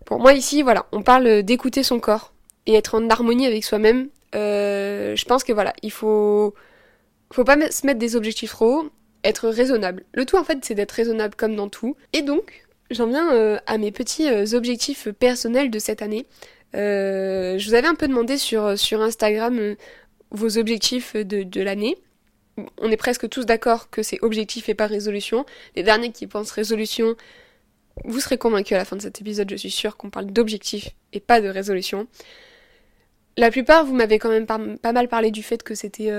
Pour 0.05 0.19
moi 0.19 0.33
ici, 0.33 0.61
voilà, 0.61 0.85
on 0.91 1.01
parle 1.01 1.43
d'écouter 1.43 1.83
son 1.83 1.99
corps 1.99 2.33
et 2.65 2.73
être 2.73 2.95
en 2.95 3.09
harmonie 3.09 3.45
avec 3.45 3.63
soi-même. 3.63 4.09
Euh, 4.35 5.15
je 5.15 5.25
pense 5.25 5.43
que 5.43 5.53
voilà, 5.53 5.73
il 5.83 5.91
faut, 5.91 6.53
faut 7.31 7.43
pas 7.43 7.69
se 7.69 7.85
mettre 7.85 7.99
des 7.99 8.15
objectifs 8.15 8.51
trop 8.51 8.79
hauts, 8.79 8.89
être 9.23 9.49
raisonnable. 9.49 10.03
Le 10.13 10.25
tout 10.25 10.37
en 10.37 10.43
fait, 10.43 10.59
c'est 10.63 10.75
d'être 10.75 10.91
raisonnable 10.91 11.35
comme 11.35 11.55
dans 11.55 11.69
tout. 11.69 11.95
Et 12.13 12.21
donc, 12.21 12.65
J'en 12.91 13.05
viens 13.05 13.31
euh, 13.35 13.59
à 13.67 13.77
mes 13.77 13.91
petits 13.91 14.27
euh, 14.27 14.55
objectifs 14.55 15.09
personnels 15.11 15.69
de 15.69 15.77
cette 15.77 16.01
année. 16.01 16.25
Je 16.73 17.63
vous 17.63 17.75
avais 17.75 17.87
un 17.87 17.93
peu 17.93 18.07
demandé 18.07 18.37
sur 18.37 18.65
Instagram 18.65 19.75
vos 20.31 20.57
objectifs 20.57 21.15
de, 21.15 21.43
de 21.43 21.61
l'année. 21.61 21.97
On 22.77 22.91
est 22.91 22.97
presque 22.97 23.29
tous 23.29 23.45
d'accord 23.45 23.89
que 23.89 24.03
c'est 24.03 24.19
objectif 24.21 24.69
et 24.69 24.73
pas 24.73 24.87
résolution. 24.87 25.45
Les 25.75 25.83
derniers 25.83 26.11
qui 26.11 26.27
pensent 26.27 26.51
résolution, 26.51 27.15
vous 28.03 28.19
serez 28.19 28.37
convaincus 28.37 28.75
à 28.75 28.77
la 28.77 28.85
fin 28.85 28.95
de 28.95 29.01
cet 29.01 29.21
épisode, 29.21 29.49
je 29.49 29.55
suis 29.55 29.71
sûre 29.71 29.97
qu'on 29.97 30.09
parle 30.09 30.27
d'objectif 30.27 30.89
et 31.13 31.19
pas 31.19 31.41
de 31.41 31.47
résolution. 31.47 32.07
La 33.37 33.51
plupart, 33.51 33.85
vous 33.85 33.93
m'avez 33.95 34.19
quand 34.19 34.29
même 34.29 34.45
pas 34.45 34.91
mal 34.91 35.07
parlé 35.07 35.31
du 35.31 35.43
fait 35.43 35.63
que 35.63 35.75
c'était 35.75 36.11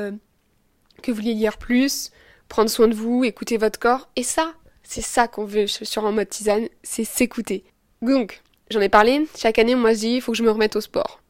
que 1.03 1.11
vous 1.11 1.17
vouliez 1.17 1.35
lire 1.35 1.59
plus, 1.59 2.11
prendre 2.49 2.71
soin 2.71 2.89
de 2.89 2.95
vous, 2.95 3.25
écouter 3.25 3.57
votre 3.57 3.79
corps, 3.79 4.09
et 4.17 4.23
ça, 4.23 4.55
c'est 4.83 5.03
ça 5.03 5.29
qu'on 5.29 5.45
veut 5.45 5.67
sur 5.67 6.07
un 6.07 6.13
mode 6.13 6.29
tisane, 6.29 6.69
c'est 6.83 7.05
s'écouter. 7.05 7.65
Donc, 8.03 8.43
j'en 8.71 8.81
ai 8.81 8.89
parlé, 8.89 9.27
chaque 9.37 9.59
année, 9.59 9.75
moi 9.75 9.93
je 9.93 10.01
dis, 10.01 10.15
il 10.17 10.21
faut 10.21 10.33
que 10.33 10.39
je 10.39 10.43
me 10.43 10.51
remette 10.51 10.77
au 10.77 10.81
sport. 10.81 11.21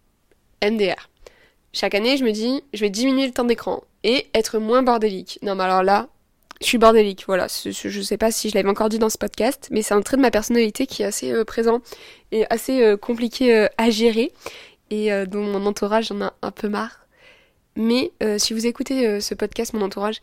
MDR. 0.62 1.09
Chaque 1.72 1.94
année, 1.94 2.16
je 2.16 2.24
me 2.24 2.32
dis, 2.32 2.62
je 2.74 2.80
vais 2.80 2.90
diminuer 2.90 3.26
le 3.26 3.32
temps 3.32 3.44
d'écran 3.44 3.84
et 4.02 4.26
être 4.34 4.58
moins 4.58 4.82
bordélique. 4.82 5.38
Non, 5.42 5.54
mais 5.54 5.64
alors 5.64 5.82
là, 5.82 6.08
je 6.60 6.66
suis 6.66 6.78
bordélique, 6.78 7.24
voilà. 7.26 7.46
Je 7.46 8.00
sais 8.02 8.16
pas 8.18 8.30
si 8.30 8.50
je 8.50 8.54
l'avais 8.54 8.68
encore 8.68 8.88
dit 8.88 8.98
dans 8.98 9.08
ce 9.08 9.18
podcast, 9.18 9.68
mais 9.70 9.82
c'est 9.82 9.94
un 9.94 10.02
trait 10.02 10.16
de 10.16 10.22
ma 10.22 10.30
personnalité 10.30 10.86
qui 10.86 11.02
est 11.02 11.06
assez 11.06 11.32
euh, 11.32 11.44
présent 11.44 11.80
et 12.32 12.44
assez 12.50 12.82
euh, 12.82 12.96
compliqué 12.96 13.54
euh, 13.56 13.66
à 13.78 13.88
gérer 13.90 14.32
et 14.90 15.10
dont 15.26 15.42
mon 15.42 15.66
entourage 15.66 16.10
en 16.10 16.20
a 16.20 16.34
un 16.42 16.50
peu 16.50 16.68
marre. 16.68 17.06
Mais 17.76 18.10
si 18.38 18.52
vous 18.52 18.66
écoutez 18.66 19.20
ce 19.20 19.34
podcast, 19.34 19.72
mon 19.72 19.82
entourage, 19.82 20.20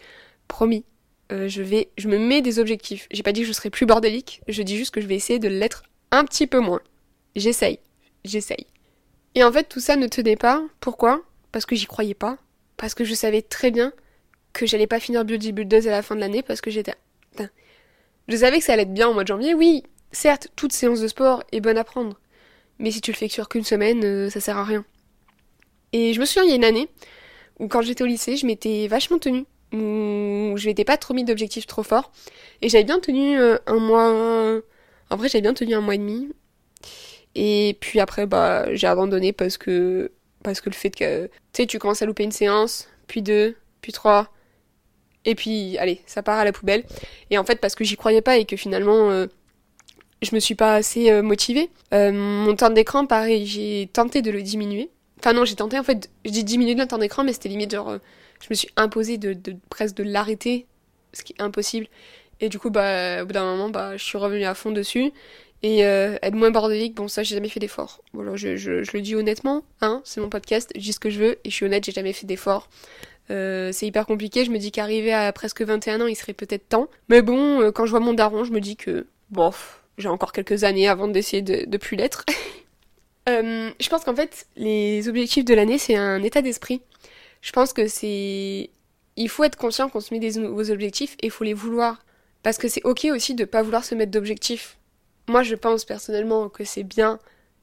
promis, 0.50 0.84
je 1.30 1.62
vais, 1.62 1.88
je 1.98 2.10
me 2.10 2.18
mets 2.18 2.42
des 2.42 2.60
objectifs. 2.60 3.08
J'ai 3.10 3.24
pas 3.24 3.32
dit 3.32 3.44
que 3.44 3.48
je 3.48 3.54
serai 3.54 3.70
plus 3.70 3.86
bordélique, 3.86 4.42
je 4.50 4.62
dis 4.64 4.76
juste 4.76 4.94
que 4.94 5.00
je 5.00 5.08
vais 5.08 5.16
essayer 5.16 5.40
de 5.40 5.48
l'être 5.48 5.84
un 6.12 6.26
petit 6.26 6.48
peu 6.48 6.60
moins. 6.60 6.82
J'essaye, 7.38 7.80
j'essaye. 8.26 8.68
Et 9.36 9.44
en 9.46 9.54
fait, 9.54 9.70
tout 9.70 9.80
ça 9.80 9.96
ne 9.96 10.08
tenait 10.08 10.36
pas. 10.36 10.62
Pourquoi? 10.82 11.22
Parce 11.52 11.66
que 11.66 11.76
j'y 11.76 11.86
croyais 11.86 12.14
pas. 12.14 12.38
Parce 12.78 12.94
que 12.94 13.04
je 13.04 13.14
savais 13.14 13.42
très 13.42 13.72
bien 13.72 13.94
que 14.54 14.66
j'allais 14.66 14.88
pas 14.88 15.00
finir 15.00 15.26
bodybuildeuse 15.26 15.88
à 15.88 15.92
la 15.92 16.02
fin 16.02 16.16
de 16.16 16.20
l'année 16.20 16.44
parce 16.44 16.62
que 16.62 16.72
j'étais. 16.72 16.96
Je 18.28 18.36
savais 18.36 18.60
que 18.60 18.66
ça 18.66 18.74
allait 18.74 18.84
être 18.84 18.94
bien 18.94 19.08
au 19.08 19.14
mois 19.14 19.24
de 19.24 19.30
janvier. 19.30 19.54
Oui, 19.54 19.84
certes, 20.12 20.50
toute 20.56 20.74
séance 20.74 21.00
de 21.00 21.08
sport 21.08 21.44
est 21.52 21.62
bonne 21.62 21.78
à 21.78 21.84
prendre. 21.84 22.20
Mais 22.78 22.92
si 22.92 23.00
tu 23.00 23.12
le 23.12 23.18
fais 23.18 23.30
sur 23.30 23.48
qu'une 23.48 23.64
semaine, 23.64 24.04
euh, 24.04 24.30
ça 24.30 24.42
sert 24.42 24.58
à 24.58 24.66
rien. 24.66 24.86
Et 25.94 26.14
je 26.14 26.20
me 26.20 26.26
souviens, 26.26 26.44
il 26.44 26.50
y 26.50 26.54
a 26.54 26.56
une 26.56 26.66
année 26.66 26.90
où 27.60 27.68
quand 27.68 27.82
j'étais 27.82 28.04
au 28.04 28.08
lycée, 28.08 28.36
je 28.36 28.46
m'étais 28.46 28.88
vachement 28.88 29.18
tenue 29.18 29.46
où 29.74 30.54
je 30.56 30.66
m'étais 30.66 30.86
pas 30.86 30.98
trop 30.98 31.14
mis 31.14 31.24
d'objectifs 31.24 31.68
trop 31.68 31.84
forts. 31.84 32.12
Et 32.62 32.70
j'avais 32.70 32.84
bien 32.84 33.00
tenu 33.00 33.40
euh, 33.40 33.58
un 33.66 33.80
mois. 33.80 34.62
En 35.10 35.16
vrai, 35.16 35.30
j'avais 35.30 35.42
bien 35.42 35.54
tenu 35.54 35.74
un 35.74 35.82
mois 35.82 35.96
et 35.96 35.98
demi. 35.98 36.30
Et 37.36 37.78
puis 37.80 38.00
après, 38.00 38.26
bah, 38.26 38.74
j'ai 38.74 38.88
abandonné 38.88 39.34
parce 39.34 39.58
que, 39.58 40.12
parce 40.44 40.62
que 40.62 40.70
le 40.70 40.76
fait 40.76 40.92
que, 40.92 41.26
tu 41.26 41.32
sais, 41.54 41.66
tu 41.66 41.80
commences 41.80 42.02
à 42.02 42.06
louper 42.06 42.24
une 42.24 42.32
séance, 42.32 42.88
puis 43.08 43.22
deux, 43.22 43.56
puis 43.82 43.92
trois, 43.92 44.32
et 45.28 45.36
puis, 45.36 45.78
allez, 45.78 46.02
ça 46.06 46.24
part 46.24 46.40
à 46.40 46.46
la 46.46 46.54
poubelle. 46.54 46.86
Et 47.30 47.38
en 47.38 47.44
fait, 47.44 47.60
parce 47.60 47.76
que 47.76 47.84
j'y 47.84 47.98
croyais 47.98 48.22
pas 48.22 48.38
et 48.38 48.46
que 48.46 48.56
finalement, 48.56 49.12
euh, 49.12 49.28
je 50.22 50.34
me 50.34 50.40
suis 50.40 50.56
pas 50.56 50.76
assez 50.76 51.12
euh, 51.12 51.22
motivée. 51.22 51.70
Euh, 51.94 52.14
mon 52.14 52.56
temps 52.56 52.70
d'écran, 52.70 53.06
pareil, 53.06 53.46
j'ai 53.46 53.90
tenté 53.92 54.22
de 54.22 54.32
le 54.32 54.42
diminuer. 54.42 54.90
Enfin 55.20 55.34
non, 55.34 55.44
j'ai 55.44 55.56
tenté 55.56 55.78
en 55.78 55.84
fait, 55.84 56.10
j'ai 56.24 56.44
diminué 56.44 56.76
le 56.76 56.88
temps 56.88 56.98
d'écran, 56.98 57.26
mais 57.26 57.34
c'était 57.34 57.50
limite 57.50 57.72
genre, 57.72 57.98
je 58.40 58.48
me 58.50 58.56
suis 58.56 58.70
imposé 58.78 59.18
de, 59.18 59.34
de 59.34 59.56
presque 59.70 59.96
de 59.96 60.04
l'arrêter, 60.04 60.66
ce 61.12 61.24
qui 61.24 61.34
est 61.34 61.42
impossible. 61.42 61.88
Et 62.40 62.48
du 62.48 62.58
coup, 62.58 62.70
bah, 62.70 63.24
au 63.24 63.26
bout 63.26 63.34
d'un 63.34 63.44
moment, 63.44 63.70
bah, 63.70 63.98
je 63.98 64.04
suis 64.04 64.18
revenue 64.18 64.46
à 64.46 64.54
fond 64.54 64.72
dessus. 64.72 65.12
Et 65.64 65.80
être 65.80 66.36
moins 66.36 66.52
bordélique, 66.52 66.94
bon, 66.94 67.08
ça, 67.08 67.24
j'ai 67.24 67.36
jamais 67.36 67.50
fait 67.50 67.60
d'effort. 67.60 68.04
Voilà, 68.14 68.36
je, 68.36 68.58
je, 68.58 68.84
je, 68.84 68.92
le 68.94 69.02
dis 69.02 69.16
honnêtement, 69.16 69.64
hein, 69.82 70.02
c'est 70.06 70.22
mon 70.22 70.30
podcast, 70.30 70.72
je 70.76 70.82
dis 70.82 70.94
ce 70.94 71.00
que 71.00 71.10
je 71.10 71.20
veux, 71.20 71.32
et 71.44 71.50
je 71.50 71.56
suis 71.56 71.66
honnête, 71.66 71.84
j'ai 71.84 71.92
jamais 71.92 72.14
fait 72.14 72.28
d'effort. 72.28 72.70
Euh, 73.32 73.72
c'est 73.74 73.88
hyper 73.88 74.06
compliqué, 74.06 74.46
je 74.46 74.52
me 74.52 74.60
dis 74.60 74.72
qu'arriver 74.72 75.14
à 75.14 75.32
presque 75.34 75.64
21 75.64 76.02
ans, 76.02 76.08
il 76.08 76.16
serait 76.16 76.34
peut-être 76.34 76.70
temps. 76.70 76.90
Mais 77.10 77.24
bon, 77.24 77.72
quand 77.72 77.86
je 77.86 77.92
vois 77.92 78.00
mon 78.00 78.14
daron, 78.14 78.44
je 78.44 78.52
me 78.52 78.62
dis 78.62 78.76
que, 78.76 79.08
bof, 79.32 79.82
j'ai 79.98 80.10
encore 80.10 80.32
quelques 80.32 80.64
années 80.64 80.88
avant 80.88 81.08
d'essayer 81.08 81.42
de, 81.42 81.66
de 81.66 81.78
plus 81.78 81.98
l'être. 81.98 82.24
euh, 83.30 83.70
je 83.80 83.90
pense 83.90 84.04
qu'en 84.04 84.16
fait, 84.16 84.48
les 84.56 85.08
objectifs 85.10 85.46
de 85.46 85.54
l'année, 85.54 85.78
c'est 85.78 85.96
un 85.96 86.22
état 86.24 86.42
d'esprit. 86.42 86.82
Je 87.42 87.52
pense 87.52 87.74
que 87.74 87.88
c'est... 87.88 88.70
Il 89.16 89.30
faut 89.30 89.44
être 89.44 89.56
conscient 89.56 89.90
qu'on 89.90 90.00
se 90.00 90.14
met 90.14 90.20
des 90.20 90.40
nouveaux 90.40 90.70
objectifs 90.70 91.16
et 91.22 91.28
il 91.28 91.32
faut 91.32 91.44
les 91.44 91.54
vouloir. 91.54 92.04
Parce 92.44 92.58
que 92.58 92.68
c'est 92.68 92.84
ok 92.84 93.08
aussi 93.12 93.34
de 93.34 93.46
pas 93.46 93.64
vouloir 93.64 93.84
se 93.84 93.96
mettre 93.96 94.12
d'objectifs. 94.12 94.77
Moi, 95.28 95.44
je 95.44 95.56
pense 95.56 95.86
personnellement 95.86 96.50
que 96.50 96.64
c'est 96.64 96.84
bien, 96.84 97.20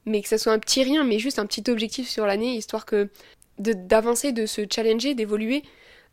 mais 0.06 0.23
que 0.23 0.28
ça 0.28 0.38
soit 0.38 0.52
un 0.52 0.59
petit 0.59 0.83
rien, 0.83 1.04
mais 1.04 1.18
juste 1.18 1.38
un 1.38 1.47
petit 1.47 1.68
objectif 1.71 2.09
sur 2.09 2.26
l'année, 2.26 2.56
histoire 2.56 2.85
que 2.85 3.09
d'avancer, 3.59 4.33
de, 4.33 4.47
se 4.47 4.62
challenger, 4.71 5.14
d'évoluer, 5.14 5.62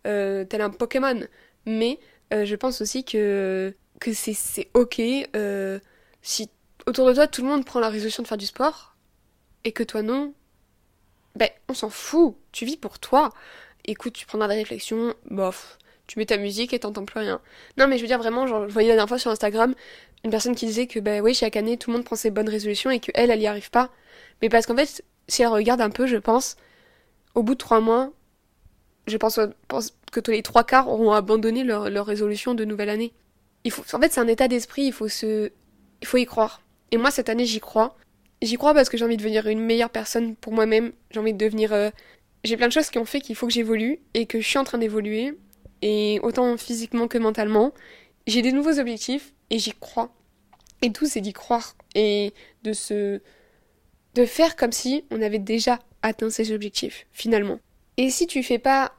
euh, 0.08 0.46
tel 0.46 0.62
un 0.62 0.70
Pokémon. 0.70 1.22
Mais 1.66 2.00
euh, 2.34 2.46
je 2.46 2.56
pense 2.56 2.82
aussi 2.82 3.04
que, 3.04 3.74
que 4.00 4.14
c'est 4.14 4.70
ok 4.74 5.02
euh, 5.36 5.80
si 6.22 6.50
autour 6.88 7.08
de 7.08 7.14
toi 7.14 7.28
tout 7.28 7.42
le 7.42 7.48
monde 7.48 7.66
prend 7.66 7.80
la 7.80 7.90
résolution 7.90 8.24
de 8.24 8.28
faire 8.28 8.38
du 8.38 8.46
sport 8.46 8.96
et 9.64 9.72
que 9.72 9.84
toi 9.84 10.02
non, 10.02 10.34
ben 11.36 11.50
on 11.70 11.74
s'en 11.74 11.90
fout, 11.90 12.36
tu 12.52 12.66
vis 12.66 12.78
pour 12.78 13.00
toi. 13.00 13.30
Écoute, 13.86 14.14
tu 14.14 14.26
prendras 14.26 14.48
des 14.48 14.56
réflexions, 14.56 15.14
bof, 15.30 15.78
tu 16.08 16.20
mets 16.20 16.26
ta 16.26 16.38
musique 16.38 16.74
et 16.74 16.80
t'entends 16.80 17.06
plus 17.06 17.20
rien. 17.20 17.42
Non 17.78 17.88
mais 17.88 17.98
je 17.98 18.02
veux 18.02 18.08
dire 18.08 18.18
vraiment, 18.18 18.48
genre, 18.48 18.68
je 18.68 18.74
voyais 18.74 18.90
la 18.90 18.96
dernière 18.96 19.10
fois 19.10 19.20
sur 19.20 19.32
Instagram 19.32 19.76
une 20.24 20.32
personne 20.32 20.56
qui 20.56 20.66
disait 20.66 20.88
que 20.88 21.00
ben 21.00 21.22
oui 21.22 21.34
chaque 21.34 21.56
année 21.56 21.78
tout 21.78 21.90
le 21.90 21.98
monde 21.98 22.06
prend 22.06 22.16
ses 22.16 22.32
bonnes 22.32 22.50
résolutions 22.50 22.92
et 22.92 23.00
que 23.00 23.12
elle 23.14 23.32
elle 23.32 23.46
arrive 23.46 23.72
pas. 23.72 23.90
Mais 24.42 24.50
parce 24.50 24.66
qu'en 24.66 24.76
fait 24.76 25.04
si 25.32 25.42
elle 25.42 25.48
regarde 25.48 25.82
un 25.82 25.90
peu, 25.90 26.06
je 26.06 26.18
pense, 26.18 26.58
au 27.36 27.44
bout 27.44 27.54
de 27.54 27.60
trois 27.60 27.80
mois, 27.80 28.12
je 29.08 29.18
pense, 29.18 29.40
que 30.12 30.20
tous 30.20 30.32
les 30.32 30.44
trois 30.44 30.64
quarts 30.64 30.90
auront 30.90 31.12
abandonné 31.12 31.64
leur, 31.64 31.90
leur 31.90 32.06
résolution 32.06 32.54
de 32.54 32.66
nouvelle 32.66 32.90
année. 32.90 33.14
Il 33.64 33.72
faut, 33.72 33.84
en 33.96 34.00
fait, 34.00 34.12
c'est 34.12 34.20
un 34.20 34.28
état 34.28 34.48
d'esprit, 34.48 34.84
il 34.84 34.94
faut 34.94 35.08
se, 35.08 35.52
il 36.02 36.08
faut 36.08 36.18
y 36.18 36.26
croire. 36.26 36.62
Et 36.92 36.98
moi, 36.98 37.12
cette 37.12 37.30
année, 37.30 37.46
j'y 37.46 37.60
crois. 37.60 37.96
J'y 38.42 38.56
crois 38.58 38.74
parce 38.74 38.90
que 38.90 38.98
j'ai 38.98 39.06
envie 39.06 39.18
de 39.18 39.22
devenir 39.22 39.48
une 39.48 39.62
meilleure 39.62 39.90
personne 39.90 40.36
pour 40.36 40.54
moi-même. 40.54 40.92
J'ai 41.12 41.20
envie 41.20 41.34
de 41.34 41.38
devenir. 41.38 41.74
Euh, 41.74 41.90
j'ai 42.44 42.58
plein 42.58 42.68
de 42.68 42.74
choses 42.74 42.90
qui 42.90 42.98
ont 42.98 43.06
fait 43.06 43.22
qu'il 43.22 43.36
faut 43.36 43.48
que 43.48 43.54
j'évolue 43.54 44.00
et 44.16 44.26
que 44.26 44.42
je 44.42 44.48
suis 44.48 44.58
en 44.58 44.64
train 44.64 44.80
d'évoluer. 44.80 45.38
Et 45.84 46.20
autant 46.24 46.58
physiquement 46.58 47.08
que 47.08 47.18
mentalement. 47.18 47.74
J'ai 48.28 48.42
des 48.42 48.52
nouveaux 48.52 48.80
objectifs 48.80 49.34
et 49.52 49.60
j'y 49.60 49.74
crois. 49.74 50.10
Et 50.82 50.92
tout, 50.92 51.06
c'est 51.06 51.22
d'y 51.22 51.34
croire. 51.34 51.76
Et 51.94 52.34
de 52.64 52.74
se. 52.74 53.22
de 54.16 54.26
faire 54.26 54.56
comme 54.56 54.72
si 54.72 55.06
on 55.12 55.22
avait 55.22 55.38
déjà 55.38 55.80
atteint 56.02 56.32
ces 56.32 56.52
objectifs, 56.52 57.06
finalement. 57.12 57.60
Et 57.98 58.10
si 58.10 58.26
tu 58.26 58.42
fais 58.42 58.58
pas 58.58 58.94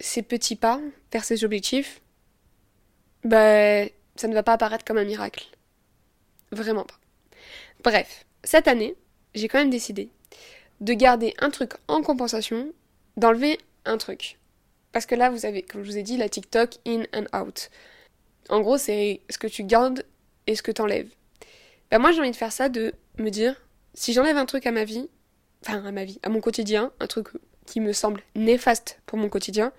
ces 0.00 0.22
petits 0.22 0.56
pas 0.56 0.80
vers 1.12 1.24
ces 1.24 1.44
objectifs, 1.44 2.00
bah, 3.22 3.84
ça 4.16 4.26
ne 4.26 4.34
va 4.34 4.42
pas 4.42 4.54
apparaître 4.54 4.84
comme 4.84 4.98
un 4.98 5.04
miracle. 5.04 5.46
Vraiment 6.50 6.84
pas. 6.84 6.98
Bref, 7.84 8.26
cette 8.42 8.66
année, 8.66 8.96
j'ai 9.34 9.46
quand 9.46 9.58
même 9.58 9.70
décidé 9.70 10.08
de 10.80 10.94
garder 10.94 11.34
un 11.38 11.50
truc 11.50 11.74
en 11.86 12.02
compensation, 12.02 12.72
d'enlever 13.16 13.58
un 13.84 13.98
truc. 13.98 14.38
Parce 14.90 15.06
que 15.06 15.14
là, 15.14 15.30
vous 15.30 15.46
avez, 15.46 15.62
comme 15.62 15.84
je 15.84 15.90
vous 15.90 15.98
ai 15.98 16.02
dit, 16.02 16.16
la 16.16 16.28
TikTok 16.28 16.74
in 16.86 17.04
and 17.14 17.26
out. 17.38 17.70
En 18.52 18.60
gros, 18.60 18.76
c'est 18.76 19.22
ce 19.30 19.38
que 19.38 19.46
tu 19.46 19.64
gardes 19.64 20.04
et 20.46 20.54
ce 20.54 20.62
que 20.62 20.70
tu 20.70 20.82
enlèves. 20.82 21.08
Ben 21.90 21.98
moi, 21.98 22.12
j'ai 22.12 22.20
envie 22.20 22.30
de 22.30 22.36
faire 22.36 22.52
ça, 22.52 22.68
de 22.68 22.92
me 23.16 23.30
dire, 23.30 23.56
si 23.94 24.12
j'enlève 24.12 24.36
un 24.36 24.44
truc 24.44 24.66
à 24.66 24.72
ma 24.72 24.84
vie, 24.84 25.08
enfin 25.64 25.82
à 25.82 25.90
ma 25.90 26.04
vie, 26.04 26.20
à 26.22 26.28
mon 26.28 26.42
quotidien, 26.42 26.92
un 27.00 27.06
truc 27.06 27.28
qui 27.64 27.80
me 27.80 27.94
semble 27.94 28.20
néfaste 28.34 29.00
pour 29.06 29.16
mon 29.16 29.30
quotidien, 29.30 29.72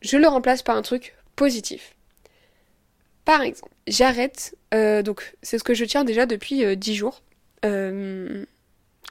je 0.00 0.16
le 0.16 0.26
remplace 0.26 0.64
par 0.64 0.76
un 0.76 0.82
truc 0.82 1.14
positif. 1.36 1.94
Par 3.24 3.42
exemple, 3.42 3.72
j'arrête, 3.86 4.56
euh, 4.74 5.02
donc 5.02 5.36
c'est 5.42 5.56
ce 5.56 5.64
que 5.64 5.74
je 5.74 5.84
tiens 5.84 6.02
déjà 6.02 6.26
depuis 6.26 6.64
euh, 6.64 6.74
10 6.74 6.94
jours. 6.96 7.22
Euh, 7.64 8.44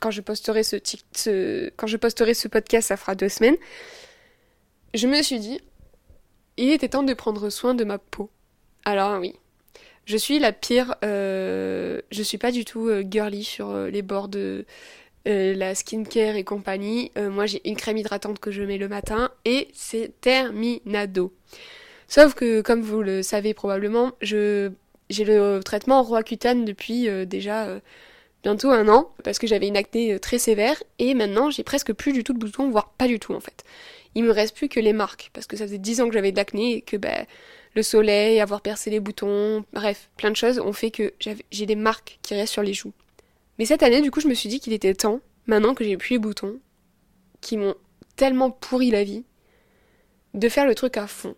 quand, 0.02 0.12
je 0.12 0.20
posterai 0.20 0.64
ce, 0.64 0.76
ce, 1.14 1.70
quand 1.78 1.88
je 1.88 1.96
posterai 1.96 2.34
ce 2.34 2.50
podcast, 2.50 2.90
ça 2.90 2.98
fera 2.98 3.16
deux 3.16 3.30
semaines. 3.30 3.58
Je 4.94 5.08
me 5.08 5.22
suis 5.22 5.40
dit, 5.40 5.62
il 6.58 6.72
était 6.72 6.90
temps 6.90 7.04
de 7.04 7.14
prendre 7.14 7.50
soin 7.50 7.74
de 7.74 7.86
ma 7.86 8.00
peau. 8.00 8.30
Alors 8.86 9.20
oui, 9.20 9.34
je 10.06 10.18
suis 10.18 10.40
la 10.40 10.52
pire, 10.52 10.96
euh, 11.04 12.02
je 12.12 12.24
suis 12.24 12.38
pas 12.38 12.52
du 12.52 12.66
tout 12.66 12.88
euh, 12.88 13.04
girly 13.10 13.44
sur 13.44 13.70
euh, 13.70 13.90
les 13.90 14.02
bords 14.02 14.28
de 14.28 14.66
la 15.28 15.74
skincare 15.74 16.36
et 16.36 16.44
compagnie. 16.44 17.12
moi 17.18 17.48
j'ai 17.48 17.68
une 17.68 17.76
crème 17.76 17.98
hydratante 17.98 18.38
que 18.38 18.52
je 18.52 18.62
mets 18.62 18.78
le 18.78 18.88
matin 18.88 19.32
et 19.44 19.70
c'est 19.74 20.14
terminado. 20.22 21.34
Sauf 22.08 22.36
que, 22.36 22.62
comme 22.62 22.82
vous 22.82 23.02
le 23.02 23.24
savez 23.24 23.56
probablement, 23.56 24.12
je 24.22 24.72
j'ai 25.10 25.24
le 25.26 25.62
traitement 25.64 26.02
Roaccutane 26.04 26.66
depuis 26.66 27.08
euh, 27.08 27.26
déjà 27.26 27.66
euh, 27.66 27.80
bientôt 28.44 28.72
un 28.72 28.88
an, 28.88 29.12
parce 29.24 29.40
que 29.40 29.48
j'avais 29.48 29.68
une 29.68 29.78
acné 29.78 30.14
euh, 30.14 30.20
très 30.20 30.40
sévère, 30.40 30.82
et 31.00 31.14
maintenant 31.14 31.50
j'ai 31.50 31.64
presque 31.64 31.94
plus 31.94 32.14
du 32.14 32.24
tout 32.24 32.34
de 32.34 32.40
boutons, 32.40 32.70
voire 32.70 32.90
pas 32.98 33.08
du 33.08 33.20
tout 33.20 33.34
en 33.34 33.40
fait. 33.40 33.64
Il 34.16 34.24
me 34.24 34.32
reste 34.32 34.56
plus 34.56 34.70
que 34.70 34.80
les 34.80 34.94
marques, 34.94 35.30
parce 35.34 35.46
que 35.46 35.58
ça 35.58 35.66
faisait 35.66 35.78
10 35.78 36.02
ans 36.02 36.08
que 36.08 36.14
j'avais 36.14 36.32
de 36.32 36.38
l'acné, 36.38 36.78
et 36.78 36.82
que 36.82 36.98
bah, 36.98 37.26
le 37.76 37.84
soleil, 37.84 38.40
avoir 38.40 38.62
percé 38.62 38.90
les 38.90 39.00
boutons, 39.00 39.66
bref, 39.74 40.10
plein 40.18 40.32
de 40.32 40.36
choses 40.36 40.60
ont 40.60 40.74
fait 40.74 40.92
que 40.92 41.14
j'ai 41.52 41.66
des 41.66 41.76
marques 41.76 42.20
qui 42.22 42.34
restent 42.34 42.54
sur 42.54 42.64
les 42.64 42.74
joues. 42.74 42.94
Mais 43.60 43.66
cette 43.66 43.84
année, 43.84 44.02
du 44.02 44.12
coup, 44.12 44.22
je 44.22 44.28
me 44.28 44.34
suis 44.34 44.50
dit 44.50 44.60
qu'il 44.60 44.74
était 44.74 44.94
temps, 44.94 45.20
maintenant 45.46 45.74
que 45.74 45.84
j'ai 45.84 45.98
plus 45.98 46.14
les 46.14 46.20
boutons, 46.20 46.60
qui 47.42 47.58
m'ont 47.58 47.76
tellement 48.16 48.50
pourri 48.50 48.92
la 48.92 49.04
vie, 49.04 49.26
de 50.34 50.50
faire 50.50 50.66
le 50.66 50.76
truc 50.76 50.98
à 50.98 51.08
fond. 51.08 51.36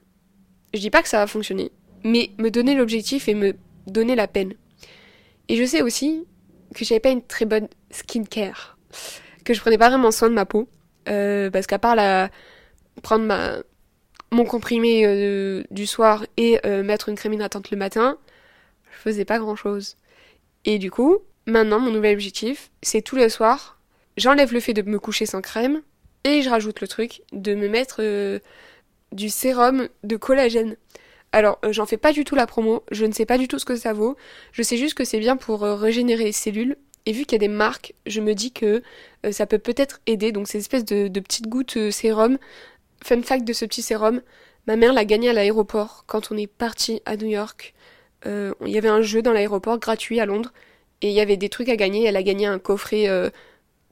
Je 0.74 0.80
dis 0.80 0.90
pas 0.90 1.02
que 1.02 1.10
ça 1.10 1.20
va 1.20 1.28
fonctionner, 1.28 1.72
mais 2.04 2.32
me 2.38 2.50
donner 2.50 2.76
l'objectif 2.76 3.28
et 3.28 3.34
me 3.34 3.56
donner 3.88 4.16
la 4.16 4.28
peine. 4.28 4.54
Et 5.50 5.56
je 5.56 5.66
sais 5.66 5.82
aussi 5.82 6.26
que 6.76 6.86
j'avais 6.86 7.00
pas 7.00 7.10
une 7.10 7.24
très 7.24 7.46
bonne 7.46 7.68
skincare, 7.90 8.78
que 9.44 9.54
je 9.54 9.62
prenais 9.62 9.78
pas 9.78 9.90
vraiment 9.90 10.12
soin 10.12 10.30
de 10.30 10.36
ma 10.36 10.46
peau, 10.46 10.68
euh, 11.10 11.50
parce 11.50 11.66
qu'à 11.68 11.80
part 11.80 11.96
la 11.96 12.30
prendre 13.02 13.26
ma 13.26 13.58
mon 14.32 14.46
comprimé 14.46 15.06
euh, 15.06 15.64
du 15.72 15.88
soir 15.88 16.26
et 16.38 16.60
euh, 16.66 16.84
mettre 16.84 17.10
une 17.10 17.16
crème 17.16 17.34
hydratante 17.34 17.72
le 17.72 17.78
matin, 17.78 18.18
je 18.92 18.98
faisais 18.98 19.26
pas 19.26 19.40
grand 19.40 19.56
chose. 19.56 19.96
Et 20.66 20.80
du 20.80 20.92
coup, 20.92 21.18
maintenant 21.46 21.80
mon 21.80 21.92
nouvel 21.92 22.14
objectif, 22.14 22.72
c'est 22.82 23.02
tous 23.02 23.16
les 23.16 23.30
soirs, 23.30 23.80
j'enlève 24.18 24.54
le 24.54 24.60
fait 24.60 24.74
de 24.74 24.82
me 24.82 25.00
coucher 25.00 25.26
sans 25.26 25.42
crème 25.42 25.82
et 26.24 26.42
je 26.42 26.50
rajoute 26.50 26.82
le 26.82 26.88
truc 26.88 27.22
de 27.32 27.56
me 27.56 27.70
mettre 27.70 28.02
du 29.12 29.30
sérum 29.30 29.88
de 30.04 30.18
collagène. 30.18 30.76
Alors, 31.32 31.60
euh, 31.66 31.72
j'en 31.72 31.86
fais 31.86 31.98
pas 31.98 32.14
du 32.14 32.24
tout 32.24 32.36
la 32.36 32.48
promo, 32.48 32.84
je 32.92 33.06
ne 33.06 33.12
sais 33.12 33.26
pas 33.26 33.38
du 33.38 33.48
tout 33.48 33.60
ce 33.60 33.66
que 33.66 33.76
ça 33.76 33.94
vaut, 33.94 34.16
je 34.54 34.64
sais 34.64 34.78
juste 34.78 34.94
que 34.94 35.04
c'est 35.04 35.20
bien 35.20 35.36
pour 35.38 35.64
euh, 35.64 35.76
régénérer 35.76 36.24
les 36.26 36.32
cellules, 36.32 36.78
et 37.06 37.12
vu 37.12 37.26
qu'il 37.26 37.34
y 37.34 37.36
a 37.36 37.48
des 37.48 37.54
marques, 37.54 37.94
je 38.06 38.22
me 38.22 38.34
dis 38.34 38.52
que 38.52 38.82
euh, 39.26 39.32
ça 39.32 39.46
peut 39.46 39.60
peut-être 39.60 40.00
aider, 40.08 40.32
donc 40.32 40.48
ces 40.48 40.60
espèces 40.60 40.86
de, 40.86 41.08
de 41.08 41.20
petites 41.20 41.48
gouttes 41.48 41.92
sérum. 41.92 42.38
Fun 43.04 43.22
fact 43.22 43.46
de 43.46 43.54
ce 43.54 43.66
petit 43.66 43.82
sérum, 43.82 44.22
ma 44.66 44.76
mère 44.76 44.94
l'a 44.94 45.06
gagné 45.06 45.30
à 45.30 45.34
l'aéroport 45.34 46.04
quand 46.08 46.32
on 46.32 46.38
est 46.38 46.48
parti 46.48 47.02
à 47.06 47.16
New 47.18 47.28
York. 47.28 47.74
Il 48.26 48.54
y 48.66 48.78
avait 48.78 48.90
un 48.90 49.02
jeu 49.02 49.22
dans 49.22 49.32
l'aéroport 49.32 49.80
gratuit 49.80 50.20
à 50.20 50.26
Londres, 50.26 50.52
et 51.02 51.10
il 51.10 51.14
y 51.14 51.22
avait 51.22 51.38
des 51.38 51.50
trucs 51.50 51.70
à 51.70 51.76
gagner, 51.76 52.04
elle 52.06 52.18
a 52.18 52.24
gagné 52.24 52.46
un 52.46 52.60
coffret 52.60 53.08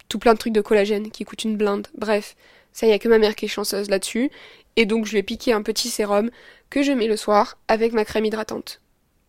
tout 0.10 0.20
plein 0.20 0.34
de 0.34 0.40
trucs 0.40 0.54
de 0.54 0.62
collagène 0.62 1.12
qui 1.12 1.24
coûtent 1.24 1.44
une 1.44 1.56
blinde. 1.56 1.88
Bref, 1.98 2.36
ça 2.74 2.88
y 2.88 2.92
a 2.92 3.00
que 3.00 3.08
ma 3.08 3.18
mère 3.18 3.36
qui 3.36 3.46
est 3.46 3.48
chanceuse 3.48 3.90
là-dessus. 3.90 4.30
Et 4.76 4.86
donc 4.86 5.06
je 5.06 5.12
lui 5.12 5.20
ai 5.20 5.24
piqué 5.24 5.54
un 5.54 5.62
petit 5.62 5.90
sérum 5.90 6.30
que 6.70 6.84
je 6.84 6.92
mets 6.92 7.08
le 7.08 7.16
soir 7.16 7.58
avec 7.70 7.94
ma 7.94 8.04
crème 8.04 8.26
hydratante. 8.26 8.82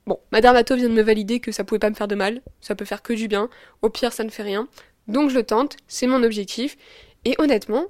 Bon, 0.07 0.19
ma 0.33 0.41
dermato 0.41 0.75
vient 0.75 0.89
de 0.89 0.95
me 0.95 1.03
valider 1.03 1.39
que 1.39 1.53
ça 1.53 1.63
pouvait 1.63 1.79
pas 1.79 1.91
me 1.91 1.95
faire 1.95 2.09
de 2.09 2.17
mal, 2.17 2.43
ça 2.61 2.75
peut 2.75 2.85
faire 2.85 3.03
que 3.03 3.13
du 3.13 3.29
bien, 3.29 3.49
au 3.83 3.89
pire 3.89 4.13
ça 4.13 4.25
ne 4.25 4.31
fait 4.31 4.43
rien. 4.43 4.67
Donc 5.07 5.31
je 5.31 5.37
le 5.37 5.45
tente, 5.45 5.77
c'est 5.87 6.09
mon 6.09 6.25
objectif, 6.25 6.77
et 7.25 7.37
honnêtement, 7.39 7.87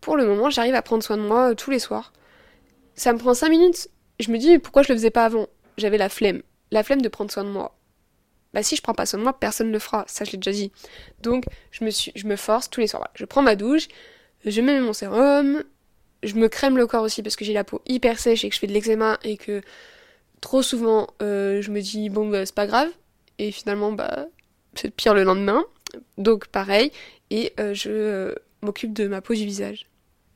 pour 0.00 0.16
le 0.16 0.26
moment 0.26 0.50
j'arrive 0.50 0.74
à 0.74 0.82
prendre 0.82 1.02
soin 1.02 1.16
de 1.16 1.22
moi 1.22 1.50
euh, 1.50 1.54
tous 1.54 1.70
les 1.70 1.78
soirs. 1.78 2.12
Ça 2.94 3.12
me 3.12 3.18
prend 3.18 3.34
5 3.34 3.48
minutes, 3.48 3.88
je 4.18 4.30
me 4.30 4.38
dis 4.38 4.58
pourquoi 4.58 4.82
je 4.82 4.88
le 4.88 4.94
faisais 4.98 5.10
pas 5.10 5.24
avant? 5.24 5.46
J'avais 5.78 5.98
la 5.98 6.08
flemme, 6.08 6.42
la 6.70 6.82
flemme 6.82 7.02
de 7.02 7.08
prendre 7.08 7.30
soin 7.30 7.44
de 7.44 7.50
moi. 7.50 7.76
Bah 8.52 8.62
si 8.62 8.76
je 8.76 8.82
prends 8.82 8.94
pas 8.94 9.06
soin 9.06 9.18
de 9.18 9.24
moi, 9.24 9.38
personne 9.38 9.68
ne 9.68 9.72
le 9.72 9.78
fera, 9.78 10.04
ça 10.08 10.24
je 10.24 10.32
l'ai 10.32 10.38
déjà 10.38 10.52
dit. 10.52 10.72
Donc 11.22 11.44
je 11.70 11.84
me, 12.26 12.36
force 12.36 12.68
tous 12.68 12.80
les 12.80 12.88
soirs. 12.88 13.08
Je 13.14 13.24
prends 13.24 13.42
ma 13.42 13.56
douche, 13.56 13.88
je 14.44 14.60
mets 14.60 14.80
mon 14.80 14.92
sérum, 14.92 15.62
je 16.22 16.34
me 16.34 16.48
crème 16.48 16.76
le 16.76 16.86
corps 16.86 17.02
aussi 17.02 17.22
parce 17.22 17.36
que 17.36 17.44
j'ai 17.44 17.52
la 17.52 17.64
peau 17.64 17.80
hyper 17.86 18.18
sèche 18.18 18.44
et 18.44 18.48
que 18.48 18.54
je 18.54 18.60
fais 18.60 18.66
de 18.66 18.72
l'eczéma 18.72 19.18
et 19.22 19.36
que 19.36 19.62
trop 20.40 20.62
souvent 20.62 21.08
euh, 21.22 21.62
je 21.62 21.70
me 21.70 21.80
dis 21.80 22.08
bon 22.08 22.28
bah, 22.28 22.44
c'est 22.44 22.54
pas 22.54 22.66
grave 22.66 22.90
et 23.40 23.52
finalement, 23.52 23.92
bah, 23.92 24.26
c'est 24.74 24.94
pire 24.94 25.14
le 25.14 25.24
lendemain. 25.24 25.64
Donc 26.18 26.48
pareil, 26.48 26.92
et 27.30 27.54
je 27.58 28.34
m'occupe 28.60 28.92
de 28.92 29.08
ma 29.08 29.22
peau 29.22 29.34
du 29.34 29.44
visage. 29.46 29.86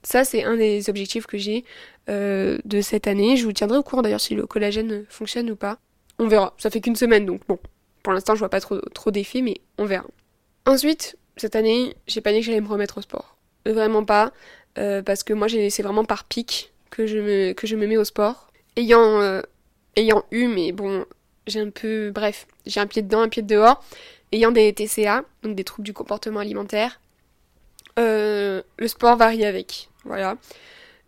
Ça, 0.04 0.25
c'est 0.25 0.44
un 0.44 0.56
des 0.56 0.88
objectifs 0.90 1.26
que 1.26 1.38
j'ai 1.38 1.64
de 2.08 2.80
cette 2.82 3.06
année. 3.06 3.37
Je 3.37 3.44
vous 3.44 3.52
tiendrai 3.52 3.78
au 3.78 3.82
courant 3.82 4.02
d'ailleurs 4.02 4.20
si 4.20 4.34
le 4.34 4.46
collagène 4.46 5.04
fonctionne 5.08 5.50
ou 5.50 5.56
pas. 5.56 5.78
On 6.18 6.28
verra. 6.28 6.54
Ça 6.58 6.70
fait 6.70 6.80
qu'une 6.80 6.96
semaine, 6.96 7.26
donc 7.26 7.40
bon. 7.49 7.58
Pour 8.02 8.12
l'instant, 8.12 8.34
je 8.34 8.40
vois 8.40 8.50
pas 8.50 8.61
trop, 8.61 8.78
trop 8.92 9.11
d'effets, 9.11 9.40
mais 9.40 9.61
on 9.78 9.87
verra. 9.87 10.04
Ensuite, 10.66 11.16
cette 11.37 11.56
année, 11.56 11.96
j'ai 12.06 12.20
pas 12.20 12.32
dit 12.32 12.40
que 12.40 12.46
j'allais 12.46 12.61
me 12.61 12.68
remettre 12.68 12.99
au 12.99 13.02
sport. 13.02 13.37
Vraiment 13.66 14.04
pas. 14.04 14.32
Euh, 14.78 15.02
parce 15.02 15.23
que 15.23 15.32
moi, 15.32 15.49
c'est 15.49 15.82
vraiment 15.82 16.04
par 16.04 16.25
pic 16.25 16.73
que 16.90 17.06
je 17.06 17.18
me, 17.18 17.52
que 17.52 17.66
je 17.66 17.76
me 17.76 17.87
mets 17.87 17.96
au 17.96 18.04
sport. 18.04 18.50
Ayant, 18.76 19.20
euh, 19.20 19.40
ayant 19.96 20.25
eu, 20.30 20.49
mais 20.49 20.73
bon, 20.73 21.04
j'ai 21.46 21.61
un 21.61 21.70
peu. 21.70 22.11
Bref, 22.11 22.46
j'ai 22.66 22.80
un 22.80 22.87
pied 22.87 23.02
dedans, 23.02 23.23
un 23.23 23.28
pied 23.28 23.42
dehors. 23.42 23.82
Ayant 24.32 24.50
des 24.50 24.73
TCA, 24.73 25.25
donc 25.42 25.54
des 25.54 25.64
troubles 25.64 25.87
du 25.87 25.92
comportement 25.92 26.40
alimentaire, 26.40 27.00
euh, 27.99 28.63
le 28.79 28.89
sport 28.89 29.17
varie 29.17 29.45
avec. 29.45 29.89
Voilà. 30.05 30.37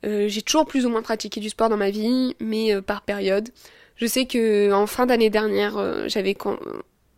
j'ai 0.03 0.43
toujours 0.43 0.67
plus 0.67 0.87
ou 0.87 0.89
moins 0.89 1.03
pratiqué 1.03 1.41
du 1.41 1.51
sport 1.51 1.69
dans 1.69 1.77
ma 1.77 1.91
vie, 1.91 2.35
mais 2.41 2.81
par 2.81 3.03
période. 3.03 3.51
Je 3.97 4.07
sais 4.07 4.27
que 4.27 4.73
en 4.73 4.87
fin 4.87 5.07
d'année 5.07 5.31
dernière, 5.31 6.09
j'avais 6.09 6.37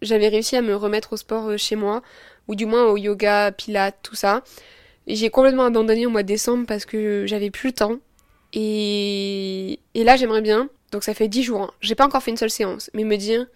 j'avais 0.03 0.29
réussi 0.29 0.57
à 0.57 0.63
me 0.63 0.75
remettre 0.75 1.13
au 1.13 1.17
sport 1.17 1.57
chez 1.57 1.77
moi, 1.77 2.03
ou 2.49 2.55
du 2.57 2.67
moins 2.67 2.87
au 2.87 2.97
yoga, 2.97 3.53
pilates, 3.53 3.99
tout 4.03 4.17
ça. 4.17 4.43
J'ai 5.07 5.31
complètement 5.31 5.65
abandonné 5.65 6.07
au 6.07 6.11
mois 6.11 6.23
de 6.23 6.29
décembre 6.29 6.67
parce 6.67 6.85
que 6.85 7.25
j'avais 7.27 7.51
plus 7.51 7.69
le 7.69 7.75
temps. 7.75 7.99
Et, 8.53 9.81
et 9.95 10.05
là, 10.05 10.17
j'aimerais 10.17 10.43
bien. 10.43 10.69
Donc 10.93 11.03
ça 11.03 11.15
fait 11.15 11.29
10 11.29 11.43
jours. 11.43 11.63
Hein. 11.63 11.71
J'ai 11.81 11.95
pas 11.95 12.05
encore 12.05 12.23
fait 12.23 12.31
une 12.31 12.37
seule 12.37 12.51
séance. 12.51 12.91
Mais 12.93 13.05
me 13.05 13.17
dire, 13.17 13.47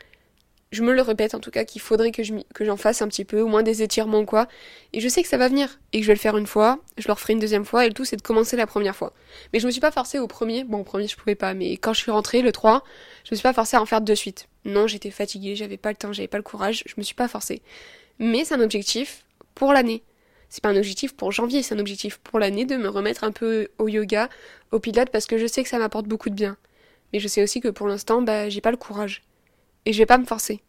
je 0.73 0.83
me 0.83 0.93
le 0.93 1.03
répète 1.03 1.35
en 1.35 1.39
tout 1.39 1.51
cas, 1.51 1.65
qu'il 1.65 1.81
faudrait 1.81 2.11
que, 2.11 2.23
je, 2.23 2.35
que 2.55 2.65
j'en 2.65 2.77
fasse 2.77 3.03
un 3.03 3.09
petit 3.09 3.25
peu, 3.25 3.41
au 3.41 3.47
moins 3.47 3.63
des 3.63 3.83
étirements 3.83 4.21
ou 4.21 4.25
quoi. 4.25 4.49
Et 4.93 5.01
je 5.01 5.09
sais 5.09 5.23
que 5.23 5.29
ça 5.29 5.37
va 5.37 5.49
venir. 5.49 5.79
Et 5.93 5.99
que 5.99 6.03
je 6.03 6.09
vais 6.09 6.15
le 6.15 6.19
faire 6.19 6.37
une 6.37 6.47
fois, 6.47 6.81
je 6.99 7.07
le 7.07 7.13
referai 7.13 7.35
une 7.35 7.39
deuxième 7.39 7.65
fois. 7.65 7.85
Et 7.85 7.89
le 7.89 7.95
tout, 7.95 8.05
c'est 8.05 8.17
de 8.17 8.23
commencer 8.23 8.57
la 8.57 8.67
première 8.67 8.97
fois. 8.97 9.13
Mais 9.53 9.61
je 9.61 9.67
me 9.67 9.71
suis 9.71 9.81
pas 9.81 9.91
forcée 9.91 10.19
au 10.19 10.27
premier. 10.27 10.65
Bon, 10.65 10.79
au 10.81 10.85
premier, 10.85 11.07
je 11.07 11.17
pouvais 11.17 11.35
pas. 11.35 11.55
Mais 11.55 11.77
quand 11.77 11.93
je 11.93 12.01
suis 12.01 12.11
rentrée, 12.11 12.43
le 12.43 12.51
3, 12.51 12.83
je 13.25 13.31
me 13.33 13.37
suis 13.37 13.43
pas 13.43 13.53
forcée 13.53 13.77
à 13.77 13.83
en 13.83 13.87
faire 13.87 14.01
de 14.01 14.15
suite. 14.15 14.49
Non, 14.65 14.87
j'étais 14.87 15.11
fatiguée, 15.11 15.55
j'avais 15.55 15.77
pas 15.77 15.91
le 15.91 15.97
temps, 15.97 16.13
j'avais 16.13 16.29
pas 16.29 16.39
le 16.39 16.43
courage. 16.43 16.83
Je 16.87 16.95
me 16.97 17.03
suis 17.03 17.15
pas 17.15 17.29
forcée. 17.29 17.63
Mais 18.19 18.45
c'est 18.45 18.55
un 18.55 18.61
objectif 18.61 19.25
pour 19.55 19.73
l'année 19.73 20.03
c'est 20.53 20.63
pas 20.63 20.69
un 20.69 20.77
objectif 20.77 21.17
pour 21.17 21.33
janvier, 21.33 21.63
c'est 21.63 21.75
un 21.75 21.79
objectif 21.79 22.19
pour 22.19 22.39
l'année 22.39 22.67
de 22.67 22.77
me 22.77 22.87
remettre 22.87 23.25
un 23.25 23.33
peu 23.33 23.69
au 23.79 23.89
yoga, 23.89 24.29
au 24.71 24.81
pilates, 24.81 25.09
parce 25.09 25.25
que 25.25 25.39
je 25.39 25.47
sais 25.47 25.63
que 25.63 25.69
ça 25.71 25.79
m'apporte 25.79 26.07
beaucoup 26.07 26.29
de 26.29 26.35
bien. 26.35 26.59
Mais 27.13 27.21
je 27.21 27.29
sais 27.29 27.43
aussi 27.43 27.63
que 27.63 27.69
pour 27.69 27.89
l'instant, 27.89 28.21
bah, 28.21 28.51
j'ai 28.51 28.61
pas 28.61 28.71
le 28.71 28.77
courage. 28.77 29.23
Et 29.87 29.93
je 29.93 29.99
vais 29.99 30.07
pas 30.07 30.19
me 30.19 30.25
forcer. 30.25 30.61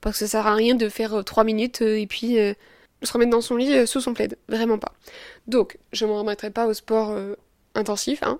Parce 0.00 0.18
que 0.18 0.26
ça 0.26 0.38
sert 0.38 0.46
à 0.46 0.54
rien 0.54 0.74
de 0.74 0.88
faire 0.88 1.24
3 1.24 1.42
euh, 1.42 1.46
minutes 1.46 1.82
euh, 1.82 1.98
et 1.98 2.06
puis 2.06 2.38
euh, 2.38 2.54
se 3.02 3.12
remettre 3.12 3.30
dans 3.30 3.40
son 3.40 3.56
lit 3.56 3.86
sous 3.86 4.00
son 4.00 4.14
plaid. 4.14 4.36
Vraiment 4.48 4.78
pas. 4.78 4.92
Donc, 5.46 5.78
je 5.92 6.06
me 6.06 6.12
remettrai 6.12 6.50
pas 6.50 6.66
au 6.66 6.74
sport 6.74 7.16
intensif, 7.74 8.22
hein. 8.22 8.38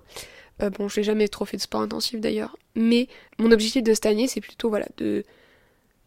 bon, 0.59 0.87
je 0.87 0.99
n'ai 0.99 1.03
jamais 1.03 1.27
trop 1.27 1.45
fait 1.45 1.57
de 1.57 1.61
sport 1.61 1.81
intensif 1.81 2.19
d'ailleurs. 2.19 2.57
Mais 2.75 3.07
mon 3.37 3.51
objectif 3.51 3.83
de 3.83 3.93
cette 3.93 4.07
année, 4.07 4.27
c'est 4.27 4.41
plutôt, 4.41 4.69
voilà, 4.69 4.87
de, 4.97 5.23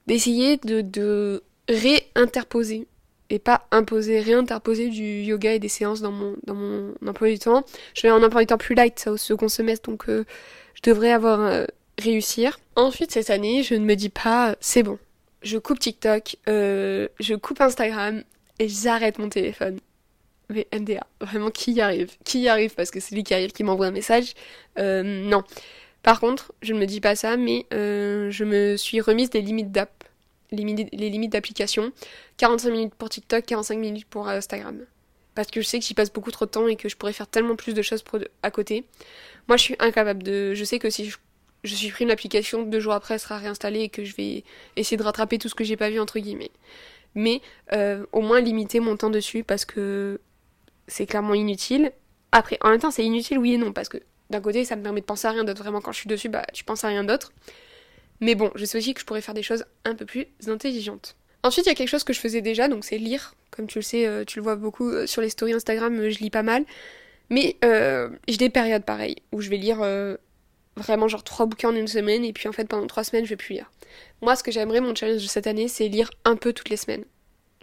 d'essayer 0.07 0.57
de, 0.57 0.81
de 0.81 1.43
réinterposer 1.69 2.89
et 3.31 3.39
pas 3.39 3.67
imposer, 3.71 4.21
réinterposer 4.21 4.89
du 4.89 5.23
yoga 5.23 5.53
et 5.53 5.59
des 5.59 5.69
séances 5.69 6.01
dans 6.01 6.13
mon, 6.13 6.37
dans 6.47 6.55
mon 6.55 6.95
emploi 7.07 7.29
du 7.29 7.39
temps. 7.39 7.65
Je 7.95 8.03
vais 8.03 8.11
en 8.11 8.23
emploi 8.23 8.43
du 8.43 8.47
temps 8.47 8.59
plus 8.59 8.75
light, 8.75 8.99
ça, 8.99 9.13
au 9.13 9.17
second 9.17 9.49
semestre, 9.49 9.91
donc 9.91 10.09
euh, 10.09 10.25
je 10.75 10.91
devrais 10.91 11.13
avoir 11.13 11.41
euh, 11.41 11.67
réussir. 11.99 12.59
Ensuite, 12.77 13.13
cette 13.13 13.31
année, 13.31 13.63
je 13.63 13.75
ne 13.75 13.85
me 13.85 13.95
dis 13.97 14.09
pas, 14.09 14.57
c'est 14.61 14.83
bon, 14.83 14.99
je 15.43 15.59
coupe 15.59 15.79
TikTok, 15.79 16.37
euh, 16.49 17.09
je 17.21 17.35
coupe 17.35 17.61
Instagram 17.61 18.23
et 18.59 18.69
j'arrête 18.69 19.19
mon 19.19 19.29
téléphone. 19.29 19.79
Mais 20.51 20.67
MDA, 20.73 21.07
vraiment, 21.21 21.51
qui 21.51 21.73
y 21.73 21.81
arrive? 21.81 22.11
Qui 22.25 22.41
y 22.41 22.49
arrive? 22.49 22.75
Parce 22.75 22.91
que 22.91 23.01
c'est 23.01 23.15
lui 23.15 23.23
qui 23.23 23.35
arrive 23.35 23.53
qui 23.53 23.65
m'envoie 23.65 23.87
un 23.87 23.91
message. 23.91 24.35
non. 24.77 25.43
Par 26.03 26.21
contre, 26.21 26.55
je 26.63 26.73
ne 26.73 26.79
me 26.79 26.87
dis 26.87 27.01
pas 27.01 27.17
ça, 27.17 27.37
mais 27.37 27.67
je 27.71 28.45
me 28.45 28.77
suis 28.77 29.01
remise 29.03 29.29
des 29.29 29.43
limites 29.43 29.71
d'app 29.73 29.99
les 30.51 31.11
limites 31.11 31.33
d'application. 31.33 31.93
45 32.39 32.71
minutes 32.71 32.95
pour 32.95 33.09
TikTok, 33.09 33.45
45 33.45 33.79
minutes 33.79 34.07
pour 34.07 34.29
Instagram. 34.29 34.85
Parce 35.35 35.51
que 35.51 35.61
je 35.61 35.67
sais 35.67 35.79
que 35.79 35.85
j'y 35.85 35.95
passe 35.95 36.13
beaucoup 36.13 36.31
trop 36.31 36.47
de 36.47 36.51
temps 36.51 36.67
et 36.67 36.77
que 36.77 36.89
je 36.89 36.97
pourrais 36.97 37.13
faire 37.13 37.29
tellement 37.29 37.57
plus 37.57 37.75
de 37.75 37.83
choses 37.83 38.03
à 38.43 38.51
côté. 38.51 38.85
Moi, 39.47 39.57
je 39.57 39.63
suis 39.63 39.77
incapable 39.79 40.23
de. 40.23 40.55
Je 40.55 40.65
sais 40.65 40.79
que 40.79 40.91
si 40.91 41.09
je, 41.09 41.17
je 41.65 41.75
supprime 41.75 42.09
l'application, 42.09 42.63
deux 42.63 42.81
jours 42.81 42.93
après, 42.93 43.15
elle 43.15 43.21
sera 43.21 43.39
réinstallée 43.39 43.81
et 43.81 43.89
que 43.89 44.05
je 44.05 44.15
vais 44.15 44.45
essayer 44.77 44.97
de 44.97 45.03
rattraper 45.03 45.39
tout 45.39 45.49
ce 45.49 45.55
que 45.55 45.65
j'ai 45.65 45.77
pas 45.77 45.91
vu, 45.91 45.99
entre 45.99 46.19
guillemets. 46.19 46.51
Mais 47.15 47.41
euh, 47.73 48.07
au 48.13 48.21
moins 48.21 48.41
limiter 48.41 48.81
mon 48.81 48.97
temps 48.97 49.11
dessus 49.11 49.43
parce 49.43 49.65
que 49.65 50.21
c'est 50.87 51.07
clairement 51.07 51.35
inutile. 51.35 51.93
Après, 52.33 52.59
en 52.63 52.71
même 52.71 52.81
temps, 52.81 52.91
c'est 52.91 53.05
inutile, 53.05 53.39
oui 53.39 53.55
et 53.55 53.59
non, 53.59 53.73
parce 53.73 53.89
que 53.89 53.99
d'un 54.31 54.41
côté, 54.41 54.65
ça 54.65 54.77
me 54.77 54.83
permet 54.83 55.01
de 55.01 55.07
penser 55.07 55.27
à 55.27 55.33
rien 55.33 55.45
d'autre. 55.45 55.63
Vraiment, 55.63 55.81
quand 55.81 55.93
je 55.93 55.99
suis 55.99 56.09
dessus, 56.09 56.29
bah, 56.29 56.45
tu 56.53 56.65
penses 56.65 56.85
à 56.85 56.89
rien 56.89 57.05
d'autre. 57.05 57.33
Mais 58.21 58.35
bon, 58.35 58.51
je 58.55 58.65
sais 58.65 58.79
aussi 58.79 58.95
que 58.95 59.01
je 59.01 59.07
pourrais 59.07 59.21
faire 59.21 59.35
des 59.35 59.43
choses 59.43 59.65
un 59.85 59.95
peu 59.95 60.05
plus 60.05 60.27
intelligentes. 60.47 61.17
Ensuite, 61.43 61.67
il 61.67 61.69
y 61.69 61.73
a 61.73 61.75
quelque 61.75 61.89
chose 61.89 62.05
que 62.05 62.13
je 62.13 62.21
faisais 62.21 62.41
déjà, 62.41 62.69
donc 62.69 62.85
c'est 62.85 62.99
lire. 62.99 63.35
Comme 63.51 63.67
tu 63.67 63.79
le 63.79 63.83
sais, 63.83 64.07
euh, 64.07 64.25
tu 64.25 64.39
le 64.39 64.43
vois 64.43 64.57
beaucoup 64.57 64.91
euh, 64.91 65.07
sur 65.07 65.23
les 65.23 65.31
stories 65.31 65.55
Instagram, 65.55 66.09
je 66.09 66.19
lis 66.19 66.31
pas 66.31 66.43
mal. 66.43 66.65
Mais 67.31 67.57
j'ai 68.27 68.37
des 68.39 68.49
périodes 68.49 68.85
pareilles 68.85 69.17
où 69.33 69.43
je 69.43 69.51
vais 69.51 69.59
lire 69.59 69.81
vraiment 70.79 71.09
genre 71.09 71.25
trois 71.25 71.47
bouquins 71.47 71.71
en 71.71 71.75
une 71.75 71.89
semaine 71.89 72.25
et 72.25 72.33
puis 72.33 72.49
en 72.49 72.53
fait 72.53 72.67
pendant 72.67 72.87
trois 72.87 73.05
semaines 73.05 73.25
je 73.25 73.31
vais 73.31 73.37
plus 73.37 73.55
lire. 73.55 73.71
Moi, 74.23 74.37
ce 74.37 74.43
que 74.43 74.51
j'aimerais, 74.51 74.81
mon 74.81 74.95
challenge 74.95 75.23
de 75.23 75.29
cette 75.29 75.47
année, 75.47 75.69
c'est 75.69 75.89
lire 75.89 76.11
un 76.25 76.37
peu 76.37 76.53
toutes 76.53 76.71
les 76.71 76.77
semaines. 76.77 77.05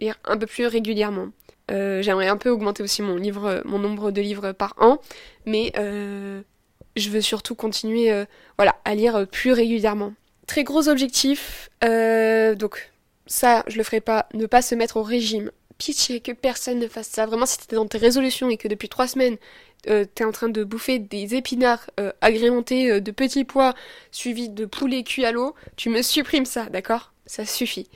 Lire 0.00 0.16
un 0.24 0.36
peu 0.36 0.46
plus 0.46 0.66
régulièrement. 0.66 1.28
j'aimerais 1.68 2.28
un 2.28 2.36
peu 2.36 2.50
augmenter 2.50 2.82
aussi 2.82 3.02
mon 3.02 3.16
livre, 3.16 3.62
mon 3.64 3.78
nombre 3.78 4.10
de 4.10 4.20
livres 4.20 4.52
par 4.52 4.74
an, 4.78 4.98
mais 5.44 5.72
je 5.76 7.10
veux 7.10 7.20
surtout 7.20 7.54
continuer, 7.54 8.24
voilà, 8.58 8.76
à 8.84 8.94
lire 8.94 9.26
plus 9.28 9.52
régulièrement. 9.52 10.14
Très 10.46 10.62
gros 10.62 10.88
objectif, 10.88 11.70
euh, 11.82 12.54
donc 12.54 12.92
ça 13.26 13.64
je 13.66 13.78
le 13.78 13.82
ferai 13.82 14.00
pas, 14.00 14.28
ne 14.32 14.46
pas 14.46 14.62
se 14.62 14.74
mettre 14.74 14.96
au 14.96 15.02
régime. 15.02 15.50
Pitié 15.76 16.20
que 16.20 16.32
personne 16.32 16.78
ne 16.78 16.88
fasse 16.88 17.08
ça. 17.08 17.26
Vraiment, 17.26 17.44
si 17.44 17.58
t'es 17.58 17.76
dans 17.76 17.86
tes 17.86 17.98
résolutions 17.98 18.48
et 18.48 18.56
que 18.56 18.68
depuis 18.68 18.88
trois 18.88 19.08
semaines 19.08 19.36
euh, 19.88 20.04
t'es 20.14 20.24
en 20.24 20.32
train 20.32 20.48
de 20.48 20.64
bouffer 20.64 20.98
des 20.98 21.34
épinards 21.34 21.90
euh, 22.00 22.12
agrémentés 22.20 22.90
euh, 22.90 23.00
de 23.00 23.10
petits 23.12 23.44
pois 23.44 23.74
suivis 24.10 24.48
de 24.48 24.64
poulet 24.64 25.04
cuit 25.04 25.24
à 25.24 25.32
l'eau, 25.32 25.54
tu 25.76 25.90
me 25.90 26.02
supprimes 26.02 26.46
ça, 26.46 26.66
d'accord? 26.66 27.12
Ça 27.26 27.44
suffit. 27.44 27.88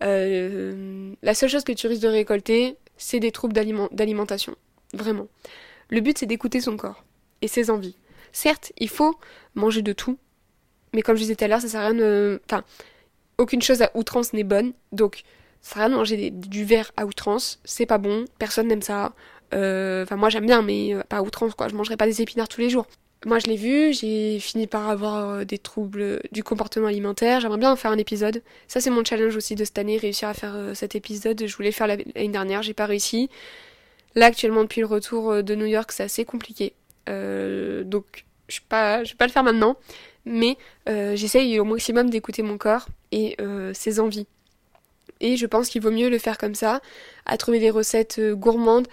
la 0.00 1.34
seule 1.34 1.48
chose 1.48 1.64
que 1.64 1.72
tu 1.72 1.86
risques 1.86 2.02
de 2.02 2.08
récolter, 2.08 2.76
c'est 2.96 3.20
des 3.20 3.32
troubles 3.32 3.54
d'alimentation. 3.54 4.54
Vraiment. 4.92 5.26
Le 5.88 6.00
but, 6.00 6.18
c'est 6.18 6.26
d'écouter 6.26 6.60
son 6.60 6.76
corps 6.76 7.04
et 7.42 7.48
ses 7.48 7.70
envies. 7.70 7.96
Certes, 8.32 8.72
il 8.78 8.88
faut 8.88 9.14
manger 9.54 9.82
de 9.82 9.92
tout, 9.92 10.18
mais 10.92 11.02
comme 11.02 11.16
je 11.16 11.22
disais 11.22 11.36
tout 11.36 11.44
à 11.44 11.48
l'heure, 11.48 11.60
ça 11.60 11.68
sert 11.68 11.80
à 11.80 11.86
rien 11.88 11.94
de. 11.94 12.40
Enfin, 12.46 12.64
aucune 13.38 13.62
chose 13.62 13.82
à 13.82 13.90
outrance 13.94 14.32
n'est 14.32 14.44
bonne. 14.44 14.72
Donc, 14.92 15.24
ça 15.60 15.74
sert 15.74 15.82
à 15.82 15.86
rien 15.86 15.90
de 15.90 15.96
manger 15.96 16.30
du 16.30 16.64
verre 16.64 16.92
à 16.96 17.06
outrance. 17.06 17.60
C'est 17.64 17.86
pas 17.86 17.98
bon. 17.98 18.24
Personne 18.38 18.68
n'aime 18.68 18.82
ça. 18.82 19.12
Euh, 19.52 20.02
enfin, 20.04 20.16
moi 20.16 20.28
j'aime 20.30 20.46
bien, 20.46 20.62
mais 20.62 20.94
euh, 20.94 21.02
pas 21.08 21.22
outrance, 21.22 21.54
quoi. 21.54 21.68
Je 21.68 21.74
mangerai 21.74 21.96
pas 21.96 22.06
des 22.06 22.22
épinards 22.22 22.48
tous 22.48 22.60
les 22.60 22.70
jours. 22.70 22.86
Moi, 23.26 23.38
je 23.38 23.46
l'ai 23.46 23.56
vu, 23.56 23.94
j'ai 23.94 24.38
fini 24.38 24.66
par 24.66 24.90
avoir 24.90 25.30
euh, 25.30 25.44
des 25.44 25.56
troubles 25.56 26.20
du 26.30 26.44
comportement 26.44 26.88
alimentaire. 26.88 27.40
J'aimerais 27.40 27.58
bien 27.58 27.72
en 27.72 27.76
faire 27.76 27.90
un 27.90 27.98
épisode. 27.98 28.42
Ça, 28.68 28.80
c'est 28.80 28.90
mon 28.90 29.04
challenge 29.04 29.34
aussi 29.36 29.54
de 29.54 29.64
cette 29.64 29.78
année, 29.78 29.96
réussir 29.96 30.28
à 30.28 30.34
faire 30.34 30.54
cet 30.74 30.94
épisode. 30.94 31.46
Je 31.46 31.56
voulais 31.56 31.72
faire 31.72 31.86
l'année 31.86 32.28
dernière, 32.28 32.62
j'ai 32.62 32.74
pas 32.74 32.86
réussi. 32.86 33.30
Là, 34.14 34.26
actuellement, 34.26 34.62
depuis 34.62 34.80
le 34.80 34.86
retour 34.86 35.42
de 35.42 35.54
New 35.54 35.66
York, 35.66 35.90
c'est 35.92 36.04
assez 36.04 36.24
compliqué. 36.24 36.74
donc, 37.06 38.24
je 38.48 38.56
je 38.56 38.60
vais 38.60 39.16
pas 39.16 39.26
le 39.26 39.32
faire 39.32 39.42
maintenant 39.44 39.76
mais 40.26 40.56
j'essaye 40.86 41.58
au 41.60 41.64
maximum 41.64 42.10
d'écouter 42.10 42.42
mon 42.42 42.58
corps 42.58 42.86
et 43.12 43.36
ses 43.72 44.00
envies. 44.00 44.26
Et 45.20 45.36
je 45.36 45.46
pense 45.46 45.68
qu'il 45.68 45.82
vaut 45.82 45.90
mieux 45.90 46.10
le 46.10 46.18
faire 46.18 46.38
comme 46.38 46.54
ça, 46.54 46.80
à 47.26 47.36
trouver 47.36 47.60
des 47.60 47.70
recettes 47.70 48.20
gourmandes, 48.20 48.88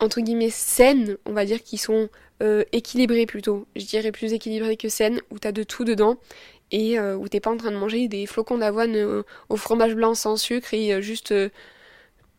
entre 0.00 0.20
guillemets 0.20 0.50
saines, 0.50 1.16
on 1.26 1.32
va 1.32 1.44
dire, 1.44 1.62
qui 1.62 1.78
sont 1.78 2.08
équilibrées 2.72 3.26
plutôt. 3.26 3.66
Je 3.74 3.84
dirais 3.84 4.12
plus 4.12 4.32
équilibrées 4.32 4.76
que 4.76 4.88
saines, 4.88 5.20
où 5.30 5.38
t'as 5.38 5.52
de 5.52 5.64
tout 5.64 5.84
dedans, 5.84 6.18
et 6.70 7.00
où 7.00 7.28
t'es 7.28 7.40
pas 7.40 7.50
en 7.50 7.56
train 7.56 7.72
de 7.72 7.76
manger 7.76 8.06
des 8.06 8.26
flocons 8.26 8.58
d'avoine 8.58 9.24
au 9.48 9.56
fromage 9.56 9.94
blanc 9.94 10.14
sans 10.14 10.36
sucre 10.36 10.72
et 10.72 11.02
juste... 11.02 11.34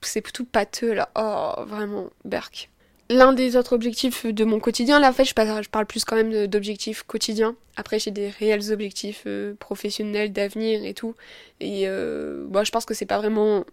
c'est 0.02 0.22
tout 0.32 0.45
pâteux 0.45 0.93
là. 0.93 1.10
Oh, 1.15 1.65
vraiment, 1.65 2.10
berk 2.24 2.69
l'un 3.10 3.34
des 3.34 3.56
autres 3.56 3.74
objectifs 3.74 4.26
de 4.26 4.45
mon 4.45 4.60
quotidien, 4.60 5.00
là 5.00 5.10
en 5.10 5.13
fait 5.13 5.26
je 5.26 5.34
parle, 5.34 5.63
je 5.63 5.69
parle 5.69 5.86
plus 5.86 6.06
quand 6.06 6.15
même 6.15 6.48
d'objectifs 6.48 7.04
quotidiens. 7.04 7.56
Après 7.76 8.00
j'ai 8.00 8.12
des 8.12 8.30
réels 8.30 8.72
objectifs 8.72 9.24
euh, 9.26 9.56
professionnels 9.56 10.32
d'avenir 10.32 10.86
et 10.86 10.93
tout. 10.93 11.15
Et 11.60 11.88
euh, 11.88 12.45
bon, 12.48 12.63
je 12.63 12.72
pense 12.72 12.86
que 12.86 12.93
c'est 12.93 13.06
pas 13.06 13.17
vraiment 13.17 13.65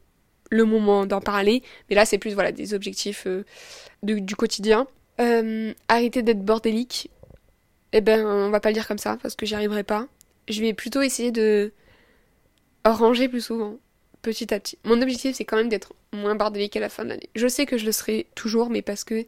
le 0.51 0.65
moment 0.65 1.07
d'en 1.07 1.21
parler. 1.21 1.63
Mais 1.89 1.97
là 1.97 2.05
c'est 2.05 2.19
plus 2.19 2.35
voilà 2.35 2.53
des 2.53 2.75
objectifs 2.75 3.27
euh, 3.27 3.45
du 4.03 4.37
quotidien. 4.37 4.87
arrêter 5.89 6.23
d'être 6.23 6.45
bordélique. 6.45 7.11
Eh 7.93 8.01
ben 8.01 8.25
on 8.27 8.51
va 8.51 8.61
pas 8.61 8.71
le 8.71 8.75
dire 8.75 8.87
comme 8.89 8.99
ça 8.99 9.19
parce 9.23 9.35
que 9.37 9.47
j'y 9.47 9.55
arriverai 9.55 9.85
pas. 9.85 10.07
Je 10.49 10.61
vais 10.61 10.75
plutôt 10.75 11.03
essayer 11.03 11.33
de 11.33 11.73
ranger 12.85 13.29
plus 13.29 13.41
souvent, 13.41 13.79
petit 14.23 14.53
à 14.55 14.61
petit. 14.61 14.79
Mon 14.85 15.01
objectif, 15.03 15.37
c'est 15.37 15.45
quand 15.45 15.57
même 15.57 15.69
d'être 15.69 15.95
moins 16.13 16.35
bordélique 16.35 16.77
à 16.77 16.81
la 16.81 16.89
fin 16.89 17.05
de 17.05 17.11
l'année. 17.11 17.29
Je 17.35 17.49
sais 17.49 17.67
que 17.67 17.79
je 17.79 17.87
le 17.87 17.93
serai 17.93 18.27
toujours, 18.35 18.71
mais 18.71 18.83
parce 18.83 19.05
que 19.05 19.25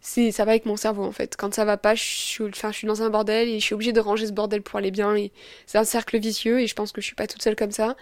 ça 0.00 0.44
va 0.44 0.50
avec 0.52 0.66
mon 0.66 0.76
cerveau 0.76 1.04
en 1.04 1.12
fait. 1.12 1.36
Quand 1.36 1.54
ça 1.54 1.64
va 1.64 1.76
pas, 1.76 1.94
je 1.94 2.02
suis, 2.02 2.44
je 2.52 2.72
suis 2.72 2.86
dans 2.86 3.02
un 3.02 3.10
bordel 3.10 3.48
et 3.48 3.60
je 3.60 3.64
suis 3.64 3.74
obligée 3.74 3.92
de 3.92 4.00
ranger 4.00 4.26
ce 4.26 4.32
bordel 4.32 4.62
pour 4.62 4.78
aller 4.78 4.90
bien. 4.90 5.14
Et 5.16 5.32
c'est 5.66 5.78
un 5.78 5.84
cercle 5.84 6.18
vicieux 6.18 6.60
et 6.60 6.66
je 6.66 6.74
pense 6.74 6.92
que 6.92 7.00
je 7.00 7.06
suis 7.06 7.14
pas 7.14 7.26
toute 7.26 7.42
seule 7.42 7.56
comme 7.56 7.70
ça. 7.70 7.96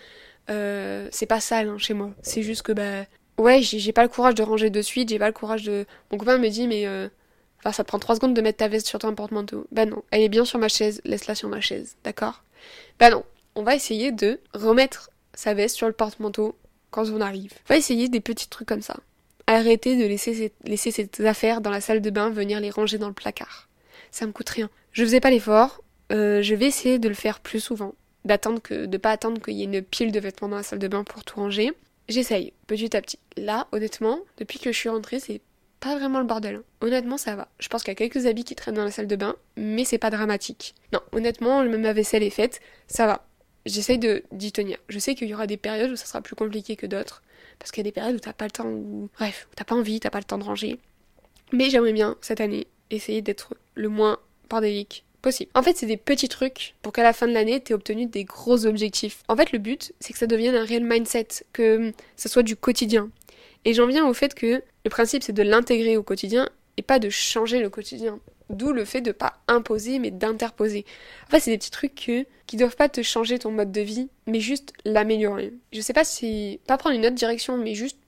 Euh, 0.49 1.09
c'est 1.13 1.27
pas 1.27 1.41
sale 1.41 1.69
hein, 1.69 1.79
chez 1.79 1.95
moi. 1.95 2.11
C'est 2.23 2.43
juste 2.43 2.63
que 2.63 2.73
bah 2.73 3.05
ouais, 3.39 3.63
j'ai 3.63 3.93
pas 3.93 4.03
le 4.03 4.09
courage 4.09 4.35
de 4.35 4.43
ranger 4.43 4.71
de 4.71 4.83
suite. 4.83 5.11
J'ai 5.11 5.19
pas 5.19 5.29
le 5.29 5.33
courage 5.33 5.65
de. 5.65 5.87
Mon 6.11 6.19
copain 6.19 6.39
me 6.39 6.49
dit 6.49 6.67
mais 6.67 6.87
euh... 6.87 7.09
enfin 7.59 7.73
ça 7.73 7.85
te 7.85 7.89
prend 7.89 7.99
trois 7.99 8.17
secondes 8.17 8.35
de 8.35 8.41
mettre 8.41 8.59
ta 8.59 8.69
veste 8.69 8.87
sur 8.87 8.99
ton 8.99 9.15
porte-manteau. 9.15 9.67
Bah 9.71 9.87
non, 9.87 10.03
elle 10.11 10.23
est 10.23 10.29
bien 10.29 10.45
sur 10.45 10.59
ma 10.59 10.69
chaise. 10.69 11.01
Laisse-la 11.05 11.35
sur 11.35 11.49
ma 11.49 11.61
chaise, 11.61 11.97
d'accord? 12.05 12.43
Bah 12.99 13.11
non. 13.11 13.25
On 13.57 13.65
va 13.65 13.75
essayer 13.75 14.13
de 14.13 14.41
remettre 14.55 15.11
sa 15.35 15.55
veste 15.55 15.77
sur 15.77 15.89
le 15.89 15.93
porte-manteau 15.93 16.57
quand 16.91 17.09
on 17.11 17.21
arrive. 17.21 17.53
On 17.69 17.75
va 17.75 17.77
essayer 17.77 18.09
des 18.09 18.21
petits 18.21 18.49
trucs 18.49 18.69
comme 18.69 18.83
ça. 18.83 18.97
Arrêtez 19.47 19.97
de 19.97 20.05
laisser 20.05 20.35
ses, 20.35 20.53
laisser 20.65 20.93
ses 20.93 21.09
affaires 21.27 21.61
dans 21.61 21.71
la 21.71 21.81
salle 21.81 22.01
de 22.01 22.11
bain, 22.11 22.31
venir 22.31 22.61
les 22.61 22.71
ranger 22.71 22.99
dans 22.99 23.09
le 23.09 23.13
placard. 23.13 23.69
Ça 24.13 24.27
me 24.27 24.33
coûte 24.33 24.49
rien. 24.51 24.71
Je 24.93 25.03
faisais 25.03 25.21
pas 25.21 25.31
l'effort, 25.31 25.83
euh, 26.13 26.43
je 26.43 26.55
vais 26.55 26.67
essayer 26.67 26.99
de 26.99 27.09
le 27.09 27.15
faire 27.15 27.41
plus 27.41 27.61
souvent. 27.61 27.95
D'attendre 28.25 28.61
que, 28.61 28.87
de 28.87 28.97
pas 28.99 29.13
attendre 29.13 29.41
qu'il 29.41 29.55
y 29.55 29.63
ait 29.63 29.65
une 29.65 29.83
pile 29.83 30.13
de 30.13 30.21
vêtements 30.21 30.49
dans 30.49 30.57
la 30.57 30.63
salle 30.63 30.79
de 30.79 30.89
bain 30.89 31.05
pour 31.05 31.25
tout 31.25 31.37
ranger. 31.37 31.73
J'essaye, 32.09 32.53
petit 32.67 32.97
à 32.97 33.01
petit. 33.01 33.19
Là, 33.37 33.67
honnêtement, 33.73 34.21
depuis 34.37 34.59
que 34.59 34.73
je 34.73 34.77
suis 34.77 34.89
rentrée, 34.89 35.21
c'est 35.21 35.41
pas 35.79 35.97
vraiment 35.97 36.19
le 36.19 36.27
bordel. 36.27 36.57
Hein. 36.57 36.63
Honnêtement, 36.81 37.17
ça 37.17 37.37
va. 37.37 37.49
Je 37.59 37.69
pense 37.69 37.83
qu'il 37.83 37.91
y 37.91 37.93
a 37.93 37.95
quelques 37.95 38.27
habits 38.27 38.45
qui 38.45 38.55
traînent 38.55 38.75
dans 38.75 38.85
la 38.85 38.91
salle 38.91 39.07
de 39.07 39.17
bain, 39.17 39.37
mais 39.57 39.85
c'est 39.85 39.99
pas 39.99 40.11
dramatique. 40.11 40.75
Non, 40.93 41.01
honnêtement, 41.13 41.63
même 41.65 41.81
ma 41.81 41.93
vaisselle 41.93 42.23
est 42.23 42.31
faite, 42.31 42.61
ça 42.87 43.07
va. 43.07 43.27
J'essaye 43.67 43.99
de 43.99 44.23
d'y 44.33 44.53
tenir. 44.53 44.79
Je 44.89 44.99
sais 44.99 45.15
qu'il 45.15 45.29
y 45.29 45.35
aura 45.35 45.47
des 45.47 45.57
périodes 45.57 45.91
où 45.91 45.97
ça 45.97 46.07
sera 46.07 46.21
plus 46.21 46.35
compliqué 46.35 46.77
que 46.77 46.87
d'autres 46.87 47.23
parce 47.61 47.71
qu'il 47.71 47.81
y 47.81 47.87
a 47.87 47.91
des 47.91 47.93
périodes 47.93 48.17
où 48.17 48.21
t'as 48.21 48.33
pas 48.33 48.47
le 48.47 48.51
temps, 48.51 48.67
ou 48.67 49.09
bref, 49.17 49.47
où 49.53 49.55
t'as 49.55 49.65
pas 49.65 49.75
envie, 49.75 50.01
t'as 50.01 50.11
pas 50.11 50.19
le 50.19 50.25
temps 50.25 50.39
de 50.39 50.45
ranger. 50.45 50.79
Mais 51.53 51.69
j'aimerais 51.69 51.93
bien, 51.93 52.17
cette 52.23 52.41
année, 52.41 52.67
essayer 52.91 53.23
d'être 53.23 53.55
le 53.75 53.89
moins 53.89 54.19
bordélique 54.49 55.05
possible. 55.21 55.51
En 55.55 55.63
fait, 55.63 55.77
c'est 55.77 55.87
des 55.87 55.97
petits 55.97 56.29
trucs 56.29 56.75
pour 56.83 56.93
qu'à 56.93 57.03
la 57.03 57.13
fin 57.13 57.27
de 57.27 57.33
l'année, 57.33 57.61
t'aies 57.61 57.75
obtenu 57.75 58.07
des 58.07 58.25
gros 58.25 58.67
objectifs. 58.67 59.23
En 59.29 59.37
fait, 59.37 59.53
le 59.53 59.59
but, 59.59 59.93
c'est 60.01 60.13
que 60.13 60.19
ça 60.19 60.27
devienne 60.27 60.55
un 60.55 60.65
réel 60.65 60.85
mindset, 60.85 61.29
que 61.53 61.93
ça 62.17 62.29
soit 62.29 62.43
du 62.43 62.57
quotidien. 62.57 63.11
Et 63.65 63.75
j'en 63.75 63.87
viens 63.87 64.07
au 64.07 64.15
fait 64.15 64.35
que 64.35 64.63
le 64.85 64.91
principe, 64.91 65.23
c'est 65.23 65.33
de 65.33 65.43
l'intégrer 65.43 65.97
au 65.97 66.03
quotidien 66.03 66.49
et 66.77 66.83
pas 66.83 66.99
de 66.99 67.11
changer 67.11 67.61
le 67.61 67.69
quotidien. 67.69 68.19
D'où 68.49 68.73
le 68.73 68.85
fait 68.85 69.01
de 69.01 69.13
pas 69.13 69.35
imposer, 69.47 70.01
mais 70.01 70.11
d'interposer. 70.11 70.85
En 71.29 71.31
fait, 71.31 71.41
c'est 71.41 71.53
des 71.53 71.59
petits 71.59 71.71
trucs 71.71 71.95
que, 71.95 72.27
qui 72.47 72.57
doivent 72.57 72.75
pas 72.75 72.89
te 72.89 73.01
changer 73.01 73.39
ton 73.39 73.53
mode 73.53 73.71
de 73.71 73.81
vie, 73.81 74.09
mais 74.27 74.41
juste 74.41 74.73
l'améliorer. 74.85 75.53
Je 75.73 75.81
sais 75.81 75.93
pas 75.93 76.03
si. 76.03 76.59
Pas 76.67 76.77
prendre 76.77 76.97
une 76.97 77.07
autre 77.07 77.15
direction, 77.15 77.57
mais 77.57 77.75
juste 77.75 77.99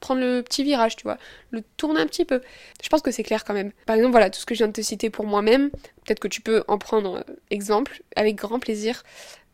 prendre 0.00 0.20
le 0.20 0.42
petit 0.42 0.64
virage, 0.64 0.96
tu 0.96 1.04
vois, 1.04 1.18
le 1.50 1.62
tourner 1.76 2.00
un 2.00 2.06
petit 2.06 2.24
peu. 2.24 2.40
Je 2.82 2.88
pense 2.88 3.02
que 3.02 3.10
c'est 3.10 3.22
clair 3.22 3.44
quand 3.44 3.54
même. 3.54 3.72
Par 3.86 3.96
exemple, 3.96 4.12
voilà, 4.12 4.30
tout 4.30 4.40
ce 4.40 4.46
que 4.46 4.54
je 4.54 4.58
viens 4.58 4.68
de 4.68 4.72
te 4.72 4.82
citer 4.82 5.10
pour 5.10 5.26
moi-même, 5.26 5.70
peut-être 5.70 6.20
que 6.20 6.28
tu 6.28 6.40
peux 6.40 6.64
en 6.68 6.78
prendre 6.78 7.18
euh, 7.28 7.34
exemple, 7.50 8.02
avec 8.16 8.36
grand 8.36 8.58
plaisir. 8.58 9.02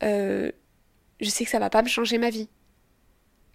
Euh, 0.03 0.53
je 1.21 1.29
sais 1.29 1.45
que 1.45 1.51
ça 1.51 1.59
va 1.59 1.71
pas 1.71 1.83
me 1.83 1.89
changer 1.89 2.19
ma 2.19 2.31
vie. 2.31 2.49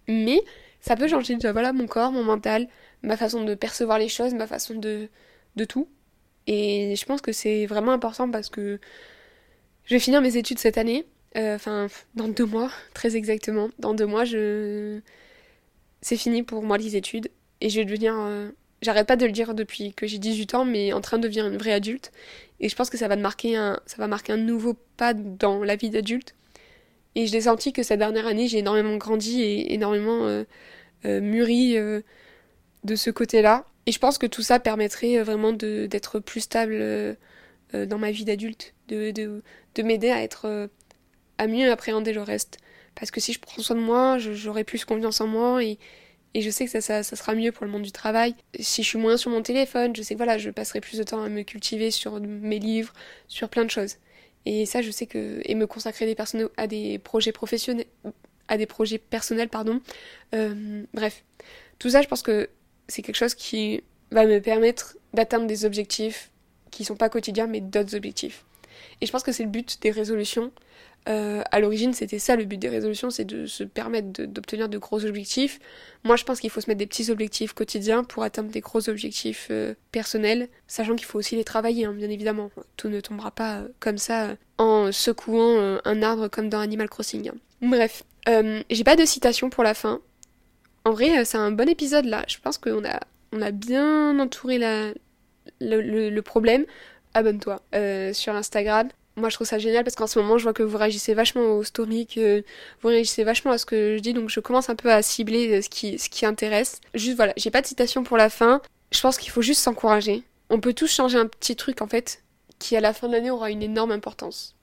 Mais 0.08 0.40
ça 0.80 0.96
peut 0.96 1.08
changer, 1.08 1.36
voilà, 1.52 1.72
mon 1.72 1.86
corps, 1.86 2.12
mon 2.12 2.24
mental, 2.24 2.68
ma 3.02 3.16
façon 3.16 3.44
de 3.44 3.54
percevoir 3.54 3.98
les 3.98 4.08
choses, 4.08 4.34
ma 4.34 4.46
façon 4.46 4.74
de, 4.74 5.08
de 5.56 5.64
tout. 5.64 5.88
Et 6.46 6.94
je 6.96 7.04
pense 7.06 7.20
que 7.22 7.32
c'est 7.32 7.66
vraiment 7.66 7.92
important 7.92 8.30
parce 8.30 8.50
que 8.50 8.78
je 9.84 9.94
vais 9.94 10.00
finir 10.00 10.20
mes 10.20 10.36
études 10.36 10.58
cette 10.58 10.78
année. 10.78 11.06
Euh, 11.36 11.56
enfin, 11.56 11.88
dans 12.14 12.28
deux 12.28 12.46
mois, 12.46 12.70
très 12.94 13.16
exactement. 13.16 13.70
Dans 13.78 13.94
deux 13.94 14.06
mois, 14.06 14.24
je. 14.24 15.00
C'est 16.04 16.16
fini 16.16 16.42
pour 16.42 16.62
moi 16.62 16.76
les 16.78 16.96
études. 16.96 17.30
Et 17.60 17.70
je 17.70 17.80
vais 17.80 17.84
devenir. 17.84 18.14
Euh, 18.18 18.50
j'arrête 18.82 19.06
pas 19.06 19.16
de 19.16 19.26
le 19.26 19.32
dire 19.32 19.54
depuis 19.54 19.94
que 19.94 20.06
j'ai 20.06 20.18
18 20.18 20.54
ans, 20.54 20.64
mais 20.64 20.92
en 20.92 21.00
train 21.00 21.18
de 21.18 21.22
devenir 21.22 21.46
une 21.46 21.56
vraie 21.56 21.72
adulte. 21.72 22.12
Et 22.60 22.68
je 22.68 22.76
pense 22.76 22.90
que 22.90 22.98
ça 22.98 23.08
va, 23.08 23.16
marquer 23.16 23.56
un, 23.56 23.80
ça 23.86 23.96
va 23.98 24.06
marquer 24.06 24.32
un 24.32 24.36
nouveau 24.36 24.74
pas 24.96 25.14
dans 25.14 25.64
la 25.64 25.76
vie 25.76 25.90
d'adulte. 25.90 26.34
Et 27.14 27.26
je 27.26 27.32
l'ai 27.32 27.42
senti 27.42 27.72
que 27.72 27.82
cette 27.82 28.00
dernière 28.00 28.26
année, 28.26 28.48
j'ai 28.48 28.58
énormément 28.58 28.96
grandi 28.96 29.40
et 29.42 29.72
énormément 29.72 30.26
euh, 30.26 30.44
mûri 31.20 31.76
de 31.76 32.96
ce 32.96 33.10
côté-là. 33.10 33.64
Et 33.86 33.92
je 33.92 33.98
pense 33.98 34.18
que 34.18 34.26
tout 34.26 34.42
ça 34.42 34.58
permettrait 34.60 35.18
euh, 35.18 35.24
vraiment 35.24 35.52
d'être 35.52 36.18
plus 36.20 36.40
stable 36.40 36.74
euh, 36.74 37.14
euh, 37.74 37.86
dans 37.86 37.98
ma 37.98 38.10
vie 38.10 38.24
d'adulte, 38.24 38.74
de, 38.88 39.10
de, 39.10 39.42
de 39.74 39.82
m'aider 39.82 40.10
à 40.10 40.22
être 40.22 40.68
à 41.38 41.46
mieux 41.46 41.70
appréhender 41.70 42.12
le 42.12 42.22
reste. 42.22 42.58
Parce 42.94 43.10
que 43.10 43.20
si 43.20 43.32
je 43.32 43.40
prends 43.40 43.62
soin 43.62 43.76
de 43.76 43.80
moi, 43.80 44.18
j'aurai 44.18 44.64
plus 44.64 44.84
confiance 44.84 45.20
en 45.20 45.26
moi 45.26 45.62
et, 45.64 45.78
je 46.36 46.50
sais 46.50 46.64
que 46.64 46.70
ça, 46.70 46.80
ça, 46.80 47.02
ça, 47.04 47.14
sera 47.14 47.34
mieux 47.34 47.52
pour 47.52 47.64
le 47.64 47.70
monde 47.70 47.82
du 47.82 47.92
travail. 47.92 48.34
Si 48.58 48.82
je 48.82 48.88
suis 48.88 48.98
moins 48.98 49.16
sur 49.16 49.30
mon 49.30 49.42
téléphone, 49.42 49.94
je 49.94 50.02
sais 50.02 50.14
que 50.14 50.18
voilà, 50.18 50.36
je 50.36 50.50
passerai 50.50 50.80
plus 50.80 50.98
de 50.98 51.04
temps 51.04 51.22
à 51.22 51.28
me 51.28 51.42
cultiver 51.42 51.92
sur 51.92 52.20
mes 52.20 52.58
livres, 52.58 52.92
sur 53.28 53.48
plein 53.48 53.64
de 53.64 53.70
choses. 53.70 53.96
Et 54.46 54.66
ça, 54.66 54.82
je 54.82 54.90
sais 54.90 55.06
que 55.06 55.40
et 55.44 55.54
me 55.54 55.66
consacrer 55.66 56.06
des 56.06 56.14
personnes 56.14 56.48
à 56.56 56.66
des 56.66 56.98
projets 56.98 57.32
professionnels, 57.32 57.86
à 58.48 58.56
des 58.58 58.66
projets 58.66 58.98
personnels, 58.98 59.48
pardon. 59.48 59.80
Euh, 60.34 60.82
bref, 60.92 61.24
tout 61.78 61.90
ça, 61.90 62.02
je 62.02 62.08
pense 62.08 62.22
que 62.22 62.48
c'est 62.88 63.02
quelque 63.02 63.16
chose 63.16 63.34
qui 63.34 63.82
va 64.10 64.26
me 64.26 64.40
permettre 64.40 64.96
d'atteindre 65.12 65.46
des 65.46 65.64
objectifs 65.64 66.30
qui 66.70 66.84
sont 66.84 66.96
pas 66.96 67.08
quotidiens 67.08 67.46
mais 67.46 67.60
d'autres 67.60 67.94
objectifs. 67.94 68.44
Et 69.00 69.06
je 69.06 69.12
pense 69.12 69.22
que 69.22 69.32
c'est 69.32 69.42
le 69.42 69.48
but 69.48 69.80
des 69.82 69.90
résolutions. 69.90 70.52
Euh, 71.06 71.42
à 71.50 71.60
l'origine, 71.60 71.92
c'était 71.92 72.18
ça 72.18 72.34
le 72.34 72.44
but 72.44 72.56
des 72.56 72.70
résolutions, 72.70 73.10
c'est 73.10 73.26
de 73.26 73.44
se 73.44 73.62
permettre 73.62 74.08
d'obtenir 74.24 74.68
de, 74.68 74.78
gros 74.78 75.04
objectifs. 75.04 75.58
Moi, 76.02 76.16
je 76.16 76.24
pense 76.24 76.40
qu'il 76.40 76.48
faut 76.48 76.60
se 76.60 76.70
mettre 76.70 76.78
des 76.78 76.86
petits 76.86 77.10
objectifs 77.10 77.52
quotidiens 77.52 78.04
pour 78.04 78.22
atteindre 78.22 78.50
des 78.50 78.60
gros 78.60 78.88
objectifs 78.88 79.48
euh, 79.50 79.74
personnels, 79.92 80.48
sachant 80.66 80.96
qu'il 80.96 81.06
faut 81.06 81.18
aussi 81.18 81.36
les 81.36 81.44
travailler, 81.44 81.84
hein, 81.84 81.92
bien 81.92 82.08
évidemment. 82.08 82.50
Tout 82.76 82.88
ne 82.88 83.00
tombera 83.00 83.30
pas 83.30 83.56
euh, 83.56 83.68
comme 83.80 83.98
ça 83.98 84.36
en 84.56 84.92
secouant 84.92 85.78
un 85.84 86.02
arbre 86.02 86.28
comme 86.28 86.48
dans 86.48 86.60
Animal 86.60 86.88
Crossing. 86.88 87.28
Hein. 87.28 87.34
Bref, 87.60 88.04
j'ai 88.70 88.84
pas 88.84 88.96
de 88.96 89.04
citation 89.04 89.50
pour 89.50 89.64
la 89.64 89.74
fin. 89.74 90.00
En 90.84 90.92
vrai, 90.92 91.18
euh, 91.18 91.24
c'est 91.24 91.38
un 91.38 91.50
bon 91.50 91.68
épisode 91.68 92.04
là. 92.04 92.24
Je 92.28 92.38
pense 92.38 92.58
qu'on 92.58 92.84
a, 92.84 93.00
on 93.32 93.40
a 93.40 93.50
bien 93.50 94.18
entouré 94.18 94.58
le, 95.60 96.20
problème. 96.20 96.66
Abonne-toi 97.14 97.60
euh, 97.74 98.12
sur 98.12 98.34
Instagram. 98.34 98.88
Moi, 99.16 99.28
je 99.28 99.36
trouve 99.36 99.46
ça 99.46 99.58
génial 99.58 99.84
parce 99.84 99.94
qu'en 99.94 100.08
ce 100.08 100.18
moment, 100.18 100.38
je 100.38 100.42
vois 100.42 100.52
que 100.52 100.64
vous 100.64 100.76
réagissez 100.76 101.14
vachement 101.14 101.42
aux 101.56 101.62
stories, 101.62 102.08
vous 102.82 102.88
réagissez 102.88 103.22
vachement 103.22 103.52
à 103.52 103.58
ce 103.58 103.64
que 103.64 103.96
je 103.96 104.02
dis, 104.02 104.12
donc 104.12 104.28
je 104.28 104.40
commence 104.40 104.68
un 104.68 104.74
peu 104.74 104.90
à 104.90 105.02
cibler 105.02 105.58
euh, 105.58 105.62
ce 105.62 105.68
qui, 105.68 105.98
ce 105.98 106.08
qui 106.08 106.26
intéresse. 106.26 106.80
Juste 106.94 107.16
voilà, 107.16 107.32
j'ai 107.36 107.50
pas 107.50 107.62
de 107.62 107.66
citation 107.66 108.02
pour 108.02 108.16
la 108.16 108.28
fin. 108.28 108.60
Je 108.90 109.00
pense 109.00 109.16
qu'il 109.16 109.30
faut 109.30 109.42
juste 109.42 109.60
s'encourager. 109.60 110.24
On 110.50 110.58
peut 110.58 110.72
tous 110.72 110.92
changer 110.92 111.16
un 111.16 111.26
petit 111.26 111.54
truc 111.54 111.80
en 111.80 111.86
fait, 111.86 112.24
qui 112.58 112.76
à 112.76 112.80
la 112.80 112.92
fin 112.92 113.06
de 113.06 113.12
l'année 113.12 113.30
aura 113.30 113.50
une 113.50 113.62
énorme 113.62 113.92
importance. 113.92 114.56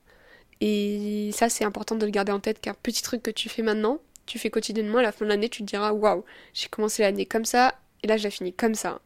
Et 0.60 1.32
ça, 1.34 1.50
c'est 1.50 1.64
important 1.64 1.96
de 1.96 2.06
le 2.06 2.12
garder 2.12 2.32
en 2.32 2.40
tête 2.40 2.62
qu'un 2.62 2.76
petit 2.76 3.02
truc 3.02 3.24
que 3.24 3.32
tu 3.32 3.50
fais 3.50 3.64
maintenant, 3.64 4.00
tu 4.26 4.38
fais 4.38 4.50
quotidiennement, 4.50 5.00
à 5.00 5.02
la 5.02 5.12
fin 5.12 5.26
de 5.26 5.30
l'année, 5.30 5.50
tu 5.50 5.64
te 5.64 5.68
diras 5.68 5.92
waouh, 5.92 6.24
j'ai 6.54 6.68
commencé 6.68 7.02
l'année 7.02 7.26
comme 7.26 7.46
ça, 7.46 7.76
et 8.04 8.08
là 8.08 8.18
je 8.18 8.24
la 8.26 8.30
finis 8.30 8.54
comme 8.54 8.76
ça. 8.76 9.02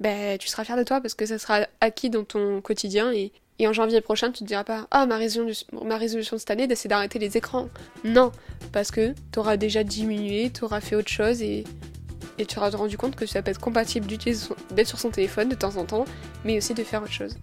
Ben, 0.00 0.38
tu 0.38 0.48
seras 0.48 0.64
fier 0.64 0.76
de 0.76 0.82
toi 0.82 1.00
parce 1.00 1.14
que 1.14 1.26
ça 1.26 1.38
sera 1.38 1.60
acquis 1.80 2.08
dans 2.08 2.24
ton 2.24 2.60
quotidien 2.62 3.12
et, 3.12 3.32
en 3.66 3.74
janvier 3.74 4.00
prochain, 4.00 4.30
tu 4.32 4.40
te 4.40 4.44
diras 4.44 4.64
pas 4.64 4.88
Ah, 4.90 5.04
ma 5.04 5.18
résolution, 5.18 5.66
ma 5.84 5.98
résolution 5.98 6.36
de 6.36 6.40
cette 6.40 6.50
année, 6.50 6.66
c'est 6.74 6.88
d'arrêter 6.88 7.18
les 7.18 7.36
écrans. 7.36 7.68
Non, 8.04 8.32
parce 8.72 8.90
que 8.90 9.12
tu 9.32 9.38
auras 9.38 9.58
déjà 9.58 9.84
diminué, 9.84 10.50
tu 10.50 10.64
auras 10.64 10.80
fait 10.80 10.96
autre 10.96 11.10
chose 11.10 11.42
et, 11.42 11.64
et 12.38 12.46
tu 12.46 12.58
auras 12.58 12.70
rendu 12.70 12.96
compte 12.96 13.16
que 13.16 13.26
ça 13.26 13.42
peut 13.42 13.50
être 13.50 13.60
compatible 13.60 14.06
d'être 14.06 14.88
sur 14.88 14.98
son 14.98 15.10
téléphone 15.10 15.50
de 15.50 15.54
temps 15.54 15.76
en 15.76 15.84
temps, 15.84 16.06
mais 16.44 16.56
aussi 16.56 16.72
de 16.72 16.82
faire 16.82 17.02
autre 17.02 17.12
chose. 17.12 17.36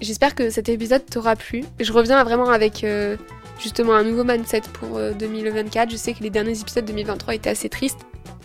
J'espère 0.00 0.36
que 0.36 0.48
cet 0.48 0.68
épisode 0.68 1.04
t'aura 1.04 1.34
plu. 1.34 1.64
Je 1.80 1.92
reviens 1.92 2.22
vraiment 2.22 2.50
avec 2.50 2.84
euh, 2.84 3.16
justement 3.58 3.94
un 3.94 4.04
nouveau 4.04 4.22
mindset 4.22 4.62
pour 4.74 5.00
2024. 5.18 5.88
Euh, 5.88 5.90
je 5.90 5.96
sais 5.96 6.12
que 6.12 6.22
les 6.22 6.30
derniers 6.30 6.60
épisodes 6.60 6.84
2023 6.84 7.34
étaient 7.34 7.50
assez 7.50 7.68
tristes. 7.68 7.98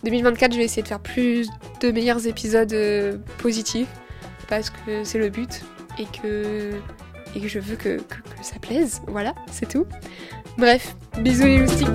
2024, 0.04 0.54
je 0.54 0.58
vais 0.58 0.66
essayer 0.66 0.84
de 0.84 0.88
faire 0.88 1.00
plus 1.00 1.50
de 1.82 1.92
meilleurs 1.92 2.28
épisodes 2.28 2.74
euh, 2.74 3.18
positifs 3.38 3.88
parce 4.48 4.70
que 4.70 5.04
c'est 5.04 5.18
le 5.20 5.30
but 5.30 5.62
et 5.98 6.06
que, 6.06 6.72
je 7.36 7.60
veux 7.60 7.76
que, 7.76 7.98
que 7.98 8.44
ça 8.44 8.60
plaise. 8.62 9.02
Voilà, 9.08 9.34
c'est 9.52 9.70
tout. 9.70 9.86
Bref, 10.58 10.96
bisous 11.20 11.46
les 11.46 11.58
loustiques. 11.60 11.88